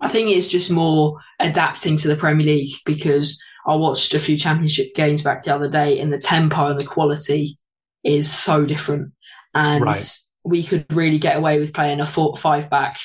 [0.01, 4.37] I think it's just more adapting to the Premier League because I watched a few
[4.37, 7.55] Championship games back the other day, and the tempo and the quality
[8.03, 9.11] is so different,
[9.53, 10.17] and right.
[10.45, 12.97] we could really get away with playing a four five back,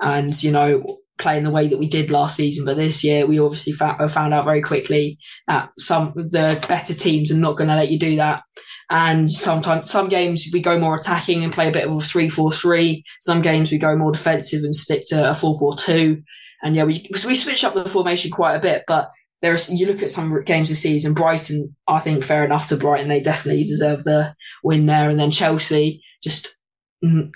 [0.00, 0.84] and you know
[1.22, 2.66] playing the way that we did last season.
[2.66, 6.62] But this year, we obviously found, uh, found out very quickly that some of the
[6.68, 8.42] better teams are not going to let you do that.
[8.90, 13.04] And sometimes some games we go more attacking and play a bit of a three-four-three.
[13.20, 16.22] Some games we go more defensive and stick to a four-four-two.
[16.62, 19.08] And yeah, we we switch up the formation quite a bit, but
[19.40, 21.14] there's you look at some games this season.
[21.14, 23.08] Brighton, I think, fair enough to Brighton.
[23.08, 26.56] They definitely deserve the win there, and then Chelsea just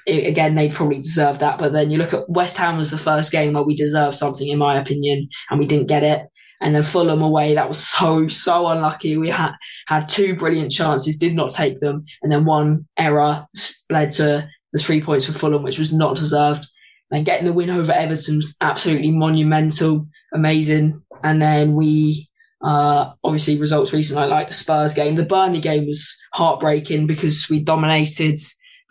[0.06, 1.58] again, they probably deserve that.
[1.58, 4.48] But then you look at West Ham was the first game where we deserved something,
[4.48, 6.26] in my opinion, and we didn't get it.
[6.60, 9.16] And then Fulham away, that was so so unlucky.
[9.16, 9.52] We had
[9.88, 13.46] had two brilliant chances, did not take them, and then one error
[13.90, 16.66] led to the three points for Fulham, which was not deserved.
[17.10, 21.00] And getting the win over Everton was absolutely monumental, amazing.
[21.22, 22.28] And then we
[22.62, 27.60] uh, obviously results recently, like the Spurs game, the Burnley game was heartbreaking because we
[27.60, 28.38] dominated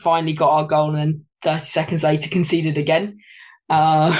[0.05, 3.17] finally got our goal and then 30 seconds later conceded again.
[3.67, 4.15] Uh,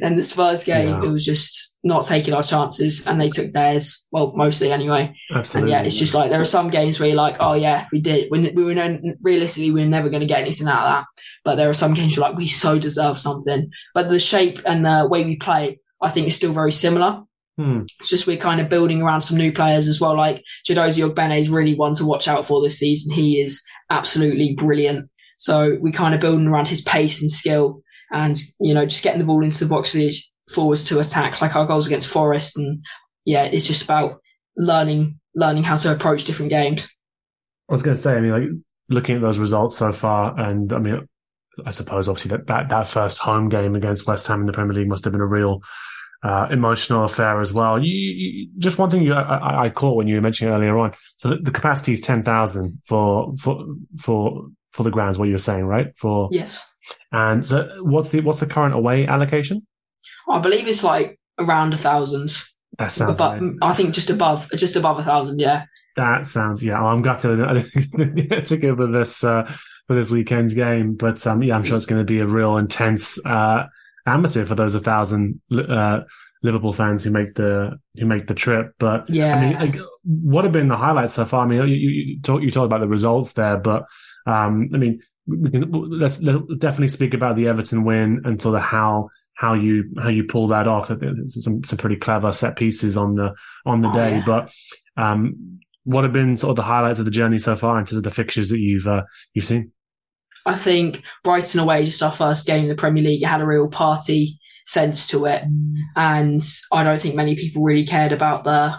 [0.00, 1.02] then the Spurs game, yeah.
[1.02, 4.08] it was just not taking our chances and they took theirs.
[4.10, 5.14] Well, mostly anyway.
[5.30, 5.74] Absolutely.
[5.74, 8.00] And yeah, it's just like there are some games where you're like, oh yeah, we
[8.00, 8.28] did.
[8.30, 11.04] We, we were realistically, we are never going to get anything out of that.
[11.44, 13.70] But there are some games where like, we so deserve something.
[13.92, 17.24] But the shape and the way we play, I think is still very similar.
[17.60, 17.82] Hmm.
[17.98, 20.16] It's just we're kind of building around some new players as well.
[20.16, 23.14] Like Chiedozie Ogbene is really one to watch out for this season.
[23.14, 25.10] He is absolutely brilliant.
[25.36, 29.18] So we're kind of building around his pace and skill, and you know just getting
[29.18, 30.10] the ball into the box for the
[30.50, 32.56] forwards to attack, like our goals against Forest.
[32.56, 32.82] And
[33.26, 34.22] yeah, it's just about
[34.56, 36.88] learning learning how to approach different games.
[37.68, 38.48] I was going to say, I mean, like
[38.88, 41.06] looking at those results so far, and I mean,
[41.66, 44.72] I suppose obviously that, that, that first home game against West Ham in the Premier
[44.72, 45.62] League must have been a real
[46.22, 47.82] uh, emotional affair as well.
[47.82, 50.92] You, you, just one thing you, I, I, caught when you were mentioning earlier on.
[51.16, 53.64] So the, the capacity is 10,000 for, for,
[53.98, 55.96] for, for the grounds, what you were saying, right?
[55.96, 56.66] For, yes.
[57.12, 59.66] And so what's the, what's the current away allocation?
[60.28, 62.30] I believe it's like around a thousand.
[62.78, 63.56] That sounds but nice.
[63.62, 65.40] I think just above, just above a thousand.
[65.40, 65.64] Yeah.
[65.96, 66.82] That sounds, yeah.
[66.82, 67.38] I'm gutted
[68.46, 69.50] to give for this, uh,
[69.86, 72.58] for this weekend's game, but, um, yeah, I'm sure it's going to be a real
[72.58, 73.64] intense, uh,
[74.06, 76.00] atmosphere for those a thousand uh,
[76.42, 78.72] Liverpool fans who make the who make the trip.
[78.78, 81.44] But yeah, I mean, like, what have been the highlights so far?
[81.44, 83.84] I mean, you, you talk you talk about the results there, but
[84.26, 88.56] um, I mean, we can let's, let's definitely speak about the Everton win and sort
[88.56, 90.88] of how how you how you pull that off.
[91.28, 93.34] Some some pretty clever set pieces on the
[93.66, 94.24] on the oh, day, yeah.
[94.24, 94.52] but
[94.96, 97.98] um, what have been sort of the highlights of the journey so far in terms
[97.98, 99.02] of the fixtures that you've uh,
[99.34, 99.72] you've seen?
[100.46, 103.68] I think Brighton away, just our first game in the Premier League, had a real
[103.68, 105.42] party sense to it,
[105.96, 106.40] and
[106.72, 108.76] I don't think many people really cared about the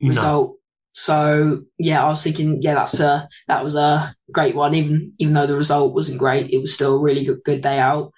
[0.00, 0.08] No.
[0.08, 0.56] result.
[0.92, 4.74] So yeah, I was thinking, yeah, that's a that was a great one.
[4.74, 7.78] Even even though the result wasn't great, it was still a really good, good day
[7.78, 8.12] out.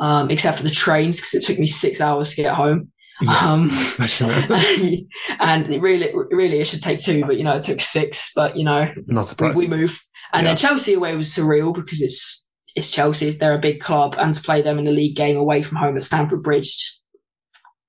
[0.00, 2.90] Um, except for the trains because it took me six hours to get home.
[3.22, 3.38] Yeah.
[3.38, 3.70] Um,
[5.40, 8.32] and it really, really, it should take two, but you know, it took six.
[8.34, 10.03] But you know, Not we, we move.
[10.32, 13.30] And then Chelsea away was surreal because it's it's Chelsea.
[13.30, 15.96] They're a big club, and to play them in the league game away from home
[15.96, 17.02] at Stamford Bridge, just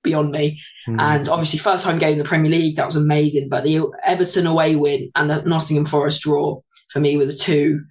[0.03, 0.61] beyond me.
[0.87, 1.01] Mm.
[1.01, 3.49] And obviously, first home game in the Premier League, that was amazing.
[3.49, 7.81] But the Everton away win and the Nottingham Forest draw for me were the two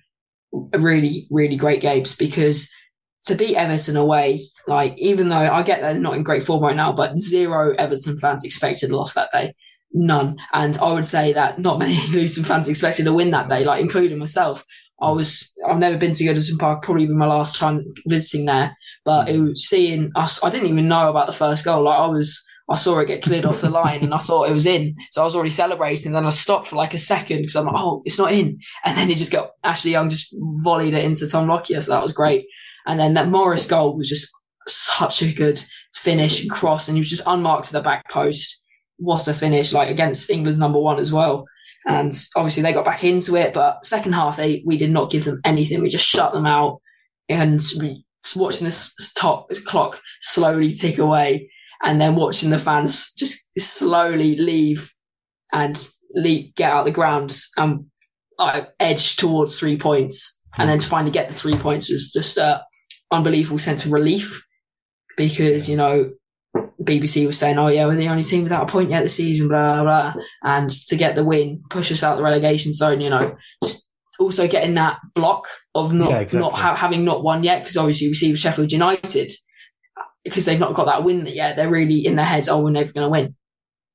[0.72, 2.70] really, really great games because
[3.24, 6.76] to beat Everton away, like even though I get they're not in great form right
[6.76, 9.54] now, but zero Everton fans expected a loss that day.
[9.94, 10.38] None.
[10.52, 13.80] And I would say that not many Luton fans expected a win that day, like
[13.80, 14.66] including myself.
[15.00, 18.76] I was I've never been to Goodison Park, probably been my last time visiting there.
[19.04, 19.50] But it mm.
[19.50, 21.84] was seeing us I didn't even know about the first goal.
[21.84, 24.54] Like I was I saw it get cleared off the line and I thought it
[24.54, 24.96] was in.
[25.10, 26.12] So I was already celebrating.
[26.12, 28.58] Then I stopped for like a second because I'm like, oh, it's not in.
[28.84, 31.82] And then he just got Ashley Young just volleyed it into Tom Lockyer.
[31.82, 32.46] So that was great.
[32.86, 34.30] And then that Morris goal was just
[34.66, 35.62] such a good
[35.94, 36.88] finish and cross.
[36.88, 38.63] And he was just unmarked to the back post.
[38.98, 41.46] What a finish, like against England's number one as well.
[41.86, 45.24] And obviously they got back into it, but second half they we did not give
[45.24, 45.82] them anything.
[45.82, 46.80] We just shut them out
[47.28, 48.04] and we
[48.34, 51.50] watching this top clock slowly tick away
[51.82, 54.92] and then watching the fans just slowly leave
[55.52, 57.84] and leave, get out of the ground and
[58.38, 60.42] like edge towards three points.
[60.56, 62.64] And then to finally get the three points was just a
[63.10, 64.44] unbelievable sense of relief
[65.16, 66.12] because, you know,
[66.84, 69.48] BBC was saying, oh, yeah, we're the only team without a point yet this season,
[69.48, 70.22] blah, blah, blah.
[70.42, 74.46] And to get the win, push us out the relegation zone, you know, just also
[74.46, 76.48] getting that block of not, Yeah, exactly.
[76.48, 77.60] not ha- having not won yet.
[77.60, 79.32] Because obviously we see with Sheffield United,
[79.98, 82.70] uh, because they've not got that win yet, they're really in their heads, oh, we're
[82.70, 83.34] never going to win.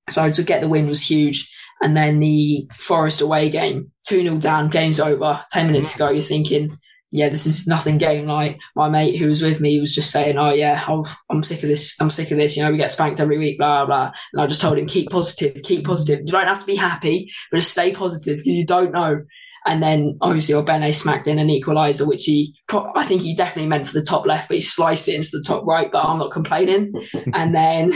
[0.09, 1.53] So to get the win was huge.
[1.81, 5.41] And then the Forest away game, 2 0 down, game's over.
[5.51, 5.95] 10 minutes mm.
[5.95, 6.77] ago, you're thinking,
[7.11, 8.27] yeah, this is nothing game.
[8.27, 11.63] Like my mate who was with me was just saying, oh, yeah, I've, I'm sick
[11.63, 11.99] of this.
[11.99, 12.55] I'm sick of this.
[12.55, 14.11] You know, we get spanked every week, blah, blah.
[14.33, 16.19] And I just told him, keep positive, keep positive.
[16.19, 19.23] You don't have to be happy, but just stay positive because you don't know.
[19.65, 23.69] And then obviously Ogbene smacked in an equaliser, which he, pro- I think he definitely
[23.69, 26.19] meant for the top left, but he sliced it into the top right, but I'm
[26.19, 26.93] not complaining.
[27.33, 27.93] and then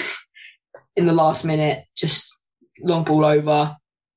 [0.96, 2.36] in the last minute, just
[2.82, 3.76] long ball over.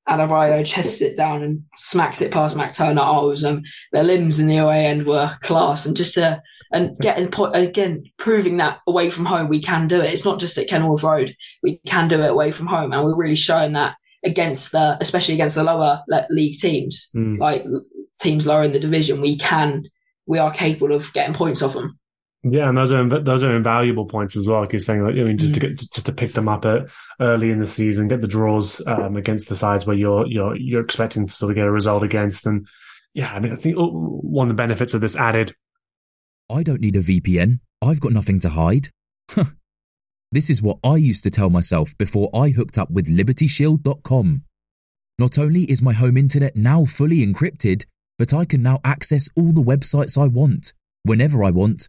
[0.09, 3.03] Adebayo chests it down and smacks it past Matt Turner.
[3.03, 6.43] Oh, was, um, their limbs in the away end were class, and just to
[6.73, 10.13] and getting po- again proving that away from home we can do it.
[10.13, 13.17] It's not just at Kenilworth Road; we can do it away from home, and we're
[13.17, 17.39] really showing that against the, especially against the lower league teams, Mm.
[17.39, 17.65] like
[18.21, 19.21] teams lower in the division.
[19.21, 19.85] We can,
[20.27, 21.91] we are capable of getting points off them.
[22.49, 24.61] Yeah, and those are inv- those are invaluable points as well.
[24.61, 25.69] Like you're saying, like I mean, just to Mm.
[25.69, 26.87] get just to pick them up at,
[27.21, 30.83] early in the season, get the draws um, against the sides where you're you're you're
[30.85, 32.67] expecting to sort of get a result against, and
[33.15, 33.91] yeah, I mean, I think oh,
[34.23, 35.55] one of the benefits of this added
[36.49, 37.59] I don't need a VPN.
[37.83, 38.91] I've got nothing to hide.
[39.31, 39.47] Huh.
[40.31, 44.43] this is what I used to tell myself before I hooked up with LibertyShield.com.
[45.19, 47.87] Not only is my home internet now fully encrypted,
[48.19, 51.89] but I can now access all the websites I want, whenever I want,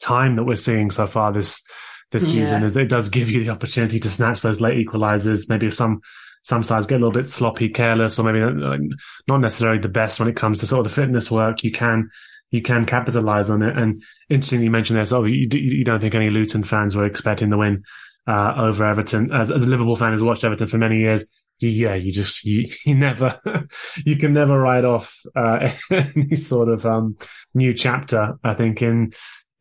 [0.00, 1.62] Time that we're seeing so far this
[2.12, 2.66] this season Yeah.
[2.66, 5.48] is it does give you the opportunity to snatch those late equalizers.
[5.48, 6.00] Maybe if some
[6.42, 8.78] some sides get a little bit sloppy, careless, or maybe not,
[9.26, 12.08] not necessarily the best when it comes to sort of the fitness work, you can
[12.52, 13.76] you can capitalize on it.
[13.76, 15.10] And interestingly, you mentioned this.
[15.12, 17.82] Oh, you, you don't think any Luton fans were expecting the win
[18.28, 19.32] uh, over Everton?
[19.32, 21.24] As, as a Liverpool fan who's watched Everton for many years,
[21.58, 23.40] yeah, you just you, you never
[24.04, 27.16] you can never write off uh, any sort of um,
[27.54, 28.38] new chapter.
[28.44, 29.12] I think in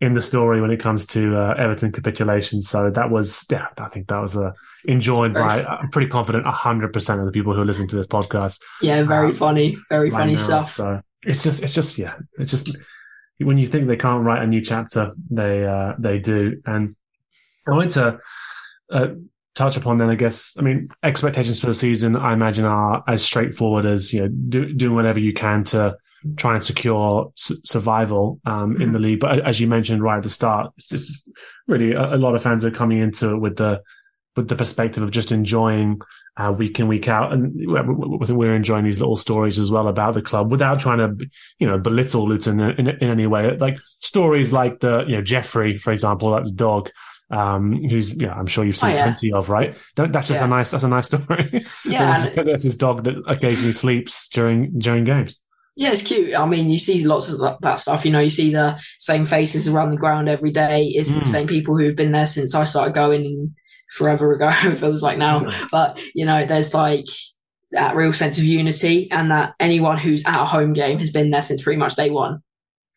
[0.02, 2.62] in the story when it comes to uh, Everton capitulation.
[2.62, 4.52] So that was, yeah, I think that was uh,
[4.86, 8.60] enjoyed by, I'm pretty confident, 100% of the people who are listening to this podcast.
[8.82, 10.74] Yeah, very um, funny, very funny now, stuff.
[10.74, 12.78] So it's just, it's just, yeah, it's just,
[13.39, 16.62] when you think they can't write a new chapter, they, uh, they do.
[16.66, 16.96] And
[17.66, 18.20] I wanted to,
[18.91, 19.08] uh,
[19.56, 23.24] touch upon then, I guess, I mean, expectations for the season, I imagine are as
[23.24, 25.96] straightforward as, you know, do, doing whatever you can to,
[26.38, 28.82] try and secure survival um, mm-hmm.
[28.82, 29.05] in the mm-hmm.
[29.05, 29.20] league.
[29.20, 31.30] But as you mentioned right at the start, it's just
[31.68, 33.82] really a, a, lot of fans are coming into it with the
[34.36, 36.01] with the perspective of just enjoying
[36.38, 40.22] uh, week in week out, and we're enjoying these little stories as well about the
[40.22, 41.26] club without trying to
[41.59, 43.55] you know belittle Luton in, in, in any way.
[43.57, 46.89] Like stories like the you know Jeffrey, for example, like the dog
[47.30, 49.03] um, who's yeah, I'm sure you've seen oh, yeah.
[49.03, 49.76] plenty of, right?
[49.95, 50.45] That's just yeah.
[50.45, 51.66] a nice that's a nice story.
[51.86, 55.41] Yeah, there's this dog that occasionally sleeps during during games.
[55.78, 56.34] Yeah, it's cute.
[56.34, 58.06] I mean, you see lots of that, stuff.
[58.06, 60.88] You know, you see the same faces around the ground every day.
[60.88, 61.20] It's mm.
[61.20, 63.54] the same people who've been there since I started going
[63.92, 64.52] forever ago.
[64.64, 65.70] It feels like now, mm.
[65.72, 67.06] but you know, there's like
[67.72, 71.32] that real sense of unity, and that anyone who's at a home game has been
[71.32, 72.42] there since pretty much day one,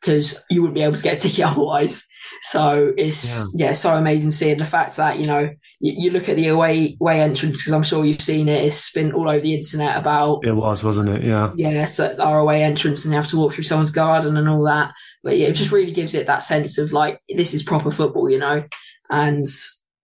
[0.00, 2.06] because you wouldn't be able to get a ticket otherwise.
[2.42, 3.68] So it's yeah.
[3.68, 5.50] yeah, so amazing seeing the fact that you know
[5.80, 8.64] you, you look at the away away entrance because I'm sure you've seen it.
[8.64, 11.24] It's been all over the internet about it was, wasn't it?
[11.24, 11.84] Yeah, yeah.
[11.84, 14.92] So our away entrance and you have to walk through someone's garden and all that.
[15.22, 18.30] But yeah, it just really gives it that sense of like this is proper football,
[18.30, 18.64] you know.
[19.10, 19.44] And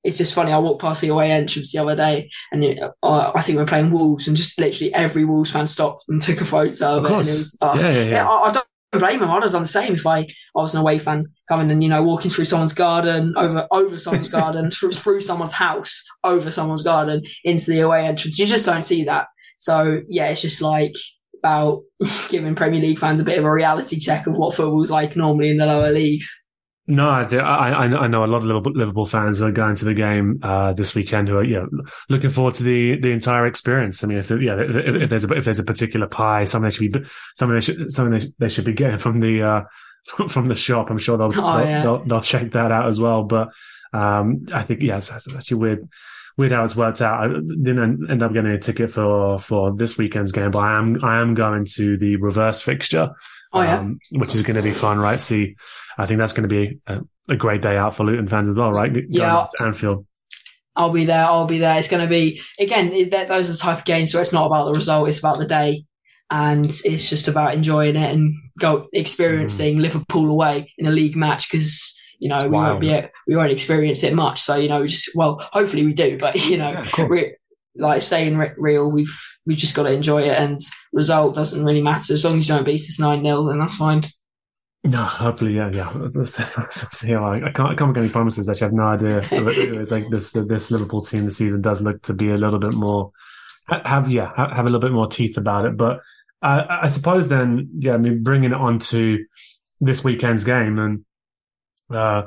[0.04, 0.52] it's just funny.
[0.52, 3.64] I walked past the away entrance the other day, and it, uh, I think we're
[3.64, 7.10] playing Wolves, and just literally every Wolves fan stopped and took a photo of, of
[7.10, 7.14] it.
[7.14, 8.28] And it was, uh, yeah, yeah, yeah.
[8.28, 8.66] I, I, don't
[8.98, 9.30] blame him.
[9.30, 11.88] I'd have done the same if I, I was an away fan coming and you
[11.88, 16.82] know walking through someone's garden, over over someone's garden, through, through someone's house, over someone's
[16.82, 18.38] garden into the away entrance.
[18.38, 19.28] You just don't see that.
[19.58, 20.94] So yeah, it's just like
[21.38, 21.82] about
[22.28, 25.50] giving Premier League fans a bit of a reality check of what football's like normally
[25.50, 26.43] in the lower leagues.
[26.86, 29.94] No, I, I, I know a lot of Liverpool, Liverpool fans are going to the
[29.94, 31.64] game uh, this weekend who are yeah
[32.10, 34.04] looking forward to the the entire experience.
[34.04, 36.74] I mean, if yeah if, if, there's a if there's a particular pie, something they
[36.74, 39.62] should be something they should something they, they should be getting from the uh,
[40.28, 41.82] from the shop, I'm sure they'll oh, they'll, yeah.
[41.82, 43.24] they'll, they'll, check that out as well.
[43.24, 43.48] But
[43.94, 45.88] um, I think yes, yeah, it's actually weird
[46.36, 47.24] weird how it's worked out.
[47.24, 51.02] I didn't end up getting a ticket for for this weekend's game, but I am
[51.02, 53.10] I am going to the reverse fixture
[53.54, 53.78] Oh, yeah.
[53.78, 55.20] Um, which is going to be fun, right?
[55.20, 55.56] See,
[55.96, 58.56] I think that's going to be a, a, great day out for Luton fans as
[58.56, 58.92] well, right?
[59.08, 59.46] yeah.
[59.60, 60.06] Anfield.
[60.74, 61.24] I'll be there.
[61.24, 61.78] I'll be there.
[61.78, 64.64] It's going to be, again, those are the type of games where it's not about
[64.64, 65.84] the result, it's about the day.
[66.30, 69.82] And it's just about enjoying it and go experiencing mm.
[69.82, 74.02] Liverpool away in a league match because you know we won't be we won't experience
[74.02, 74.40] it much.
[74.40, 77.24] So you know we just well hopefully we do, but you know yeah,
[77.76, 79.14] like saying real, we've
[79.46, 80.58] we've just got to enjoy it, and
[80.92, 83.76] result doesn't really matter as long as you don't beat us nine 0 then that's
[83.76, 84.00] fine.
[84.84, 85.90] No, hopefully, yeah, yeah.
[87.04, 88.48] yeah I can't, I can't make any promises.
[88.48, 89.28] Actually, I have no idea.
[89.80, 92.74] It's like this, this Liverpool team this season does look to be a little bit
[92.74, 93.10] more
[93.68, 95.76] have, yeah, have a little bit more teeth about it.
[95.76, 96.00] But
[96.42, 99.24] uh, I suppose then, yeah, I mean, bringing it on to
[99.80, 101.04] this weekend's game and
[101.90, 102.24] uh,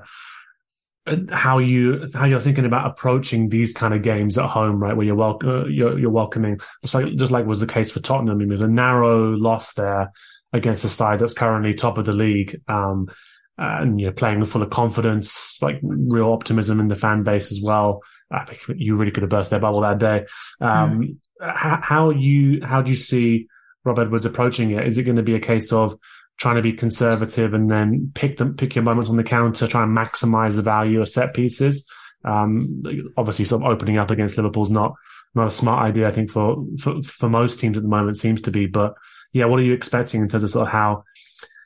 [1.32, 4.96] how you how you're thinking about approaching these kind of games at home, right?
[4.96, 8.00] Where you're welcome, uh, you're, you're welcoming, just like just like was the case for
[8.00, 8.36] Tottenham.
[8.36, 10.12] I mean, there's a narrow loss there
[10.54, 13.08] against a side that's currently top of the league, um,
[13.58, 18.02] and you're playing full of confidence, like real optimism in the fan base as well.
[18.76, 20.26] You really could have burst their bubble that day.
[20.60, 21.18] Um, mm.
[21.42, 23.48] how, how you how do you see
[23.86, 24.86] Rob Edwards approaching it?
[24.86, 25.98] Is it going to be a case of
[26.38, 29.84] trying to be conservative and then pick them, pick your moments on the counter, try
[29.84, 31.88] and maximize the value of set pieces.
[32.24, 32.84] Um,
[33.18, 34.94] obviously sort of opening up against Liverpool's not,
[35.36, 38.42] not a smart idea, I think for, for, for most teams at the moment seems
[38.44, 38.96] to be, but
[39.34, 41.04] yeah, what are you expecting in terms of sort of how,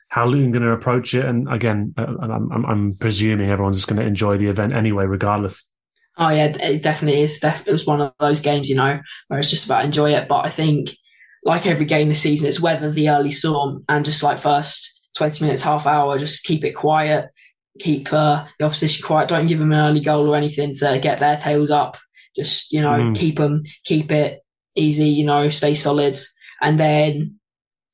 [0.08, 1.24] how Luton going to approach it?
[1.24, 5.04] And again, uh, I'm, I'm, I'm presuming everyone's just going to enjoy the event anyway,
[5.04, 5.70] regardless.
[6.18, 7.42] Oh yeah, it definitely is.
[7.42, 10.28] It was one of those games, you know, where it's just about enjoy it.
[10.28, 10.90] But I think
[11.44, 15.44] like every game this season, it's weather the early storm and just like first 20
[15.44, 17.30] minutes, half hour, just keep it quiet,
[17.78, 19.28] keep uh, the opposition quiet.
[19.28, 21.96] Don't give them an early goal or anything to get their tails up.
[22.36, 23.16] Just, you know, mm.
[23.16, 24.40] keep them, keep it
[24.74, 26.16] easy, you know, stay solid.
[26.60, 27.38] And then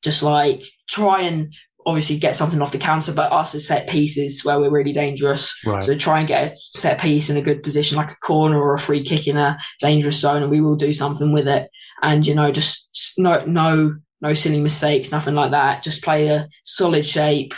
[0.02, 1.52] just like try and
[1.86, 5.58] obviously get something off the counter, but us as set pieces where we're really dangerous.
[5.64, 5.82] Right.
[5.82, 8.74] So try and get a set piece in a good position, like a corner or
[8.74, 11.70] a free kick in a dangerous zone, and we will do something with it
[12.02, 15.82] and you know just no no no silly mistakes, nothing like that.
[15.82, 17.54] Just play a solid shape,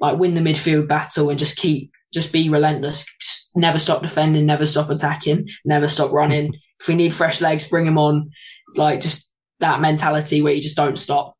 [0.00, 3.06] like win the midfield battle, and just keep just be relentless.
[3.54, 6.54] Never stop defending, never stop attacking, never stop running.
[6.82, 8.32] If we need fresh legs, bring them on.
[8.66, 11.36] It's like just that mentality where you just don't stop.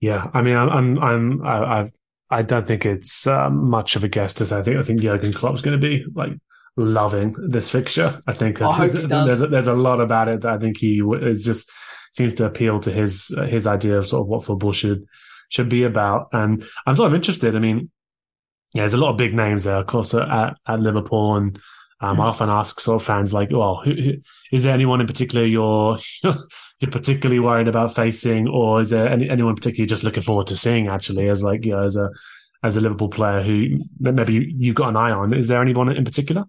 [0.00, 1.92] Yeah, I mean, I'm, I'm, I'm I've
[2.32, 4.58] I don't think it's uh, much of a guess to say.
[4.58, 6.32] I think I think Jurgen Klopp's going to be like
[6.76, 8.22] loving this fixture.
[8.26, 9.40] I think I he does.
[9.40, 11.70] There's, there's a lot about it that I think he is just
[12.12, 15.06] seems to appeal to his his idea of sort of what football should
[15.52, 16.28] should be about.
[16.32, 17.54] And I'm sort of interested.
[17.54, 17.90] I mean,
[18.72, 21.36] yeah, there's a lot of big names there, of course, at, at Liverpool.
[21.36, 21.60] And
[22.00, 24.12] um, I often ask sort of fans like, well, who, who,
[24.50, 28.48] is there anyone in particular you're, you're particularly worried about facing?
[28.48, 31.72] Or is there any, anyone particularly just looking forward to seeing actually as like, you
[31.72, 32.08] know, as a,
[32.62, 35.34] as a Liverpool player who maybe you, you got an eye on?
[35.34, 36.44] Is there anyone in particular?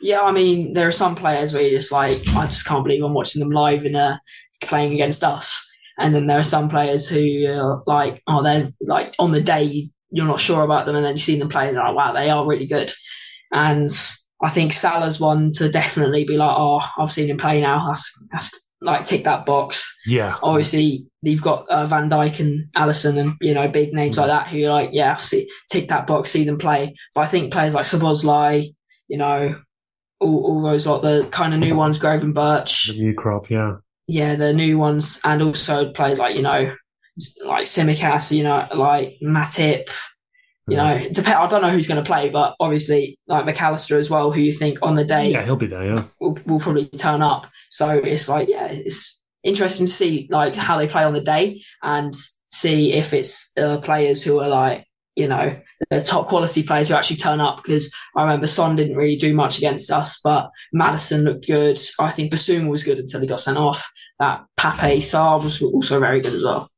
[0.00, 3.02] Yeah, I mean, there are some players where you're just like, I just can't believe
[3.02, 4.20] I'm watching them live in a
[4.60, 5.64] playing against us.
[5.98, 9.90] And then there are some players who are like, oh, they're like on the day
[10.10, 12.30] you're not sure about them, and then you see them play, and like, wow, they
[12.30, 12.90] are really good.
[13.52, 13.88] And
[14.42, 17.86] I think Salah's one to definitely be like, oh, I've seen him play now.
[17.86, 19.98] That's that's like tick that box.
[20.06, 20.36] Yeah.
[20.42, 24.28] Obviously, you've got uh, Van Dijk and Alisson and you know big names mm-hmm.
[24.28, 26.94] like that who are like, yeah, see, tick that box, see them play.
[27.14, 28.64] But I think players like Szoboszlai,
[29.08, 29.60] you know,
[30.20, 34.34] all, all those like the kind of new ones, Gravenberch, the new crop, yeah, yeah,
[34.34, 36.74] the new ones, and also players like you know,
[37.44, 39.90] like Tsimikas, you know, like Matip.
[40.70, 41.36] You know, depend.
[41.36, 44.42] I don't know who's going to play, but obviously, like Mac Allister as well, who
[44.42, 45.94] you think on the day, yeah, he'll be there.
[45.94, 47.46] Yeah, will, will probably turn up.
[47.70, 51.62] So it's like, yeah, it's interesting to see like how they play on the day
[51.82, 52.14] and
[52.50, 54.84] see if it's uh, players who are like,
[55.18, 55.60] you know,
[55.90, 57.56] the top quality players who actually turn up.
[57.56, 61.78] Because I remember Son didn't really do much against us, but Maddison looked good.
[61.98, 63.86] I think Bissouma was good until he got sent off
[64.18, 66.70] that Pape Sarr was also very good as well.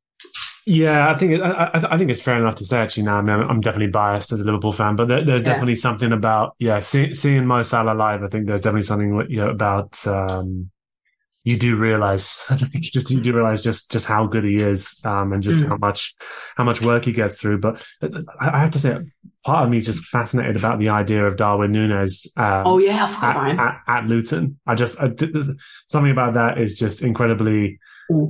[0.67, 3.03] Yeah, I think it, I, I, think it's fair enough to say actually.
[3.03, 5.49] Now, I mean, I'm definitely biased as a Liverpool fan, but there, there's yeah.
[5.49, 8.21] definitely something about yeah, see, seeing Mo Salah live.
[8.21, 10.69] I think there's definitely something you know, about um,
[11.43, 12.39] you do realize
[12.75, 15.67] just you do realize just just how good he is um, and just mm.
[15.67, 16.15] how much
[16.55, 17.59] how much work he gets through.
[17.59, 18.97] But I, I have to say,
[19.43, 22.31] part of me is just fascinated about the idea of Darwin Nunez.
[22.37, 24.59] Um, oh yeah, at, at, at, Luton.
[24.67, 25.11] I just I,
[25.87, 27.79] something about that is just incredibly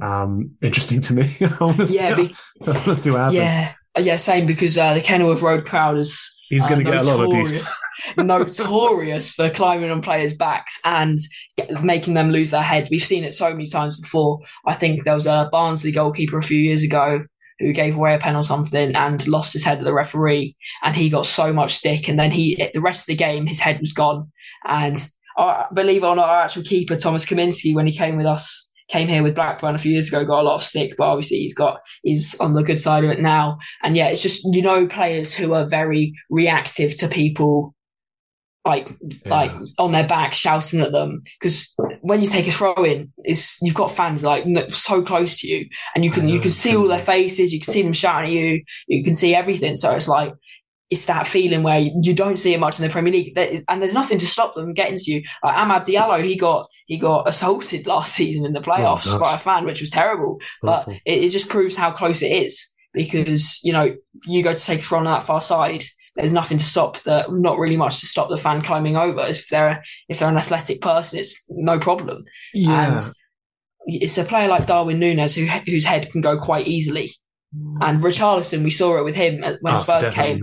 [0.01, 1.35] um, interesting to me.
[1.87, 2.27] Yeah, be,
[2.63, 3.35] to see what happens.
[3.35, 7.05] Yeah, yeah, same because uh, the Kenilworth Road crowd is He's going to uh, get
[7.05, 7.81] a lot of abuse.
[8.17, 11.17] notorious for climbing on players' backs and
[11.55, 12.89] get, making them lose their head.
[12.91, 14.41] We've seen it so many times before.
[14.67, 17.21] I think there was a Barnsley goalkeeper a few years ago
[17.59, 20.93] who gave away a pen or something and lost his head at the referee, and
[20.93, 22.09] he got so much stick.
[22.09, 24.29] And then he, the rest of the game, his head was gone.
[24.65, 24.97] And
[25.37, 28.70] uh, believe it or not, our actual keeper Thomas Kaminski, when he came with us
[28.91, 31.37] came here with Blackburn a few years ago, got a lot of stick, but obviously
[31.37, 33.57] he's got he's on the good side of it now.
[33.83, 37.73] And yeah, it's just you know players who are very reactive to people
[38.63, 38.89] like
[39.25, 39.29] yeah.
[39.29, 43.59] like on their back shouting at them because when you take a throw in it's
[43.63, 46.87] you've got fans like so close to you and you can you can see all
[46.87, 50.07] their faces you can see them shouting at you you can see everything so it's
[50.07, 50.31] like
[50.91, 53.93] it's that feeling where you don't see it much in the Premier League, and there's
[53.93, 55.23] nothing to stop them getting to you.
[55.41, 59.35] Like Amad Diallo, he got he got assaulted last season in the playoffs oh, by
[59.35, 60.41] a fan, which was terrible.
[60.61, 64.59] But it, it, just proves how close it is because you know you go to
[64.59, 65.85] take a on that far side.
[66.17, 69.21] There's nothing to stop the not really much to stop the fan climbing over.
[69.21, 72.25] If they're if they're an athletic person, it's no problem.
[72.53, 72.89] Yeah.
[72.91, 72.99] And
[73.85, 77.09] it's a player like Darwin Nunez who whose head can go quite easily.
[77.79, 80.41] And Richarlison, we saw it with him when oh, Spurs came.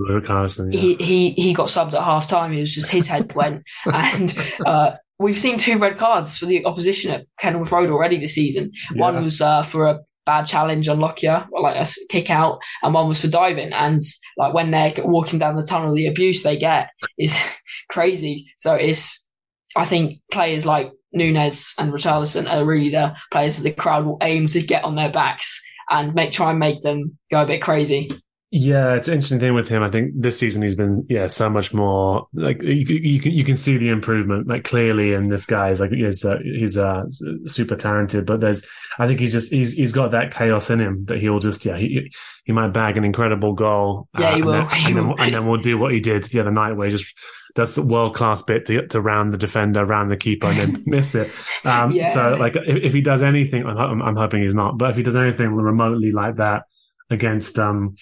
[0.71, 0.81] Yeah.
[0.81, 2.55] He he he got subbed at half time.
[2.55, 4.35] It was just his head went, and
[4.65, 8.71] uh, we've seen two red cards for the opposition at Kenilworth Road already this season.
[8.95, 9.03] Yeah.
[9.03, 13.09] One was uh, for a bad challenge on Lockyer, like a kick out, and one
[13.09, 13.73] was for diving.
[13.73, 14.01] And
[14.37, 17.43] like when they're walking down the tunnel, the abuse they get is
[17.89, 18.53] crazy.
[18.57, 19.29] So it's,
[19.77, 24.19] I think players like Nunez and Richarlison are really the players that the crowd will
[24.23, 27.63] aim to get on their backs and make try and make them go a bit
[27.63, 28.11] crazy.
[28.51, 29.83] Yeah, it's an interesting thing with him.
[29.83, 33.45] I think this season he's been yeah so much more like you, you can you
[33.45, 35.13] can see the improvement like clearly.
[35.13, 37.05] And this guy is like he's uh, he's uh,
[37.45, 38.65] super talented, but there's
[38.99, 41.77] I think he's just he's he's got that chaos in him that he'll just yeah
[41.77, 42.11] he
[42.45, 44.09] he might bag an incredible goal.
[44.19, 44.55] Yeah, uh, he will.
[44.55, 44.97] And then, he and.
[44.97, 47.15] Then, and then we'll do what he did the other night where he just
[47.55, 50.85] does a world class bit to to round the defender, round the keeper, and then
[50.87, 51.31] miss it.
[51.67, 52.09] Um, yeah.
[52.09, 55.03] So like if, if, he does anything, I'm, I'm hoping he's not, but if he
[55.03, 56.63] does anything remotely like that
[57.11, 57.97] against um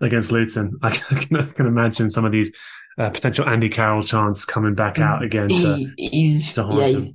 [0.00, 0.78] against Luton.
[0.82, 2.54] I can, I can imagine some of these
[2.98, 5.48] uh, potential Andy Carroll chants coming back out again.
[5.48, 7.14] To, he, he's, to yeah, he's,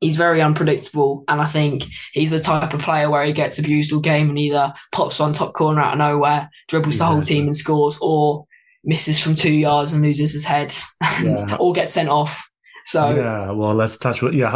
[0.00, 3.92] he's, very unpredictable, and I think he's the type of player where he gets abused
[3.92, 7.10] all game and either pops on top corner out of nowhere, dribbles exactly.
[7.10, 8.46] the whole team and scores, or
[8.84, 10.72] misses from two yards and loses his head,
[11.22, 11.56] yeah.
[11.60, 12.48] or gets sent off.
[12.84, 14.22] So yeah, well, let's touch.
[14.22, 14.50] Yeah,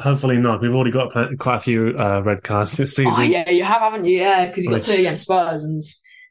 [0.00, 0.62] hopefully not.
[0.62, 3.12] We've already got quite a few uh, red cards this season.
[3.14, 4.18] Oh yeah, you have, haven't you?
[4.18, 5.82] Yeah, because you got two against Spurs and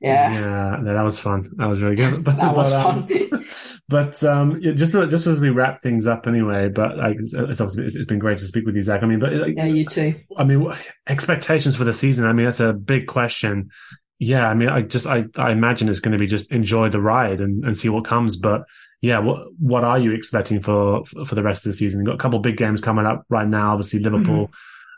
[0.01, 0.33] Yeah.
[0.33, 1.47] Yeah, no, that was fun.
[1.57, 2.23] That was really good.
[2.23, 3.45] But, That was but, um, fun.
[3.89, 6.69] but um, just just as we wrap things up, anyway.
[6.69, 9.03] But like, it's, it's obviously it's, it's been great to speak with you, Zac.
[9.03, 10.15] I mean, but like, yeah, you too.
[10.35, 10.73] I mean,
[11.07, 12.25] expectations for the season.
[12.25, 13.69] I mean, that's a big question.
[14.17, 17.01] Yeah, I mean, I just I, I imagine it's going to be just enjoy the
[17.01, 18.37] ride and, and see what comes.
[18.37, 18.63] But
[19.01, 21.99] yeah, what what are you expecting for for the rest of the season?
[21.99, 23.73] You've got a couple of big games coming up right now.
[23.73, 24.51] Obviously, Liverpool,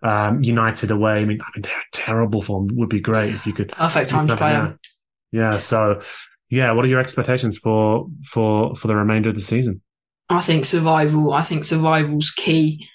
[0.04, 1.22] um, United away.
[1.22, 2.68] I mean, I mean, they're terrible form.
[2.74, 4.74] Would be great if you could Perfect time to play yeah.
[5.34, 5.58] Yeah.
[5.58, 6.02] So,
[6.50, 9.82] yeah, what are your expectations for for for the remainder of the season?
[10.30, 11.34] I think survival.
[11.34, 12.88] I think survival's key.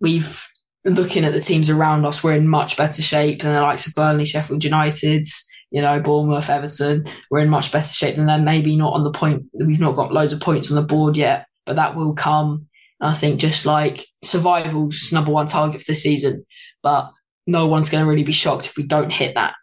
[0.00, 0.46] We've
[0.84, 2.22] looking at the teams around us.
[2.22, 5.48] We're in much better shape than the likes of Burnley, Sheffield United's.
[5.72, 7.04] You know, Bournemouth, Everton.
[7.28, 8.44] We're in much better shape than them.
[8.44, 9.44] Maybe not on the point.
[9.52, 12.68] We've not got loads of points on the board yet, but that will come.
[13.00, 16.46] And I think just like survival's number one target for this season,
[16.82, 17.10] but
[17.46, 19.54] no one's going to really be shocked if we don't hit that.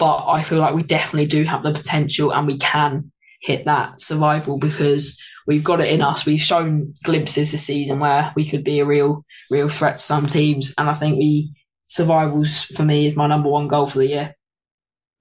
[0.00, 4.00] But I feel like we definitely do have the potential and we can hit that
[4.00, 6.24] survival because we've got it in us.
[6.24, 10.26] We've shown glimpses this season where we could be a real, real threat to some
[10.26, 10.74] teams.
[10.78, 11.52] And I think we
[11.84, 14.34] survivals for me is my number one goal for the year.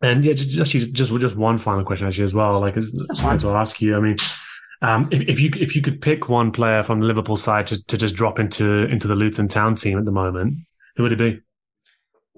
[0.01, 2.61] And yeah, just actually just just one final question actually as well.
[2.61, 3.37] Like, That's fine.
[3.39, 3.97] to ask you.
[3.97, 4.15] I mean,
[4.81, 7.85] um, if, if you if you could pick one player from the Liverpool side to,
[7.87, 10.53] to just drop into into the Luton Town team at the moment,
[10.95, 11.41] who would it be?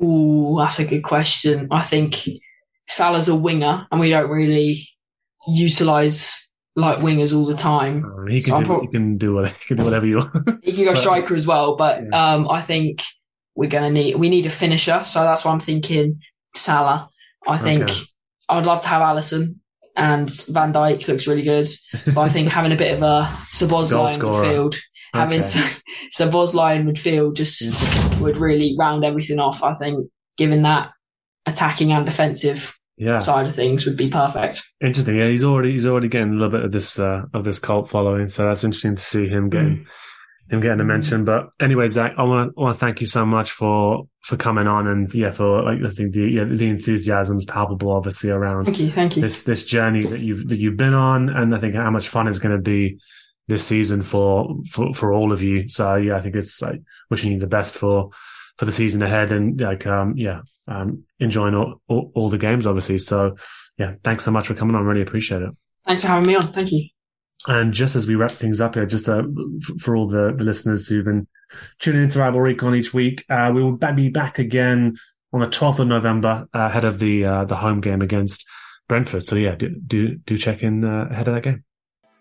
[0.03, 1.67] Ooh, that's a good question.
[1.71, 2.15] I think
[2.87, 4.87] Salah's a winger, and we don't really
[5.47, 8.05] utilize like wingers all the time.
[8.05, 10.17] Uh, he can I'm do, prob- he can do what he can do whatever you
[10.17, 10.31] want.
[10.63, 12.33] He can go But- striker as well, but Yeah.
[12.33, 13.01] um, I think
[13.55, 15.03] we're gonna need we need a finisher.
[15.05, 16.19] So that's why I'm thinking
[16.55, 17.09] Salah.
[17.47, 18.01] I think Okay.
[18.49, 19.55] I'd love to have Alisson
[19.95, 21.67] and Van Dijk looks really good,
[22.13, 23.27] but I think having a bit of a
[24.13, 24.75] in midfield,
[25.13, 25.69] having Okay.
[26.15, 29.63] Szoboszlai in midfield just would really round everything off.
[29.63, 30.91] I think given that
[31.45, 34.61] attacking and defensive Yeah, side of things would be perfect.
[34.81, 35.17] interesting.
[35.17, 37.89] Yeah, he's already he's already getting a little bit of this uh, of this cult
[37.89, 39.85] following, so that's interesting to see him getting
[40.49, 41.25] him getting a mention.
[41.25, 44.67] But anyway, Zac, I want to want to thank you so much for for coming
[44.67, 48.79] on and yeah, for like I think the yeah, the enthusiasm's palpable, obviously around Thank
[48.79, 49.21] you, thank you.
[49.23, 52.27] this this journey that you've that you've been on, and I think how much fun
[52.27, 52.99] it's going to be
[53.51, 55.67] this season for for for all of you.
[55.67, 58.09] So yeah, I think it's like wishing you the best for
[58.57, 62.65] for the season ahead, and like um yeah, um enjoying all all, all the games,
[62.65, 62.97] obviously.
[62.97, 63.35] So
[63.77, 64.85] yeah, thanks so much for coming on.
[64.85, 65.51] Really appreciate it.
[65.85, 66.41] Thanks for having me on.
[66.43, 66.87] Thank you.
[67.47, 69.23] And just as we wrap things up here, just uh,
[69.79, 71.27] for all the, the listeners who've been
[71.79, 74.93] tuning into Rival Recon each week, uh, we will be back again
[75.33, 78.45] on the 12th of November uh, ahead of the uh, the home game against
[78.87, 79.25] Brentford.
[79.25, 81.63] So yeah, do do, do check in uh, ahead of that game.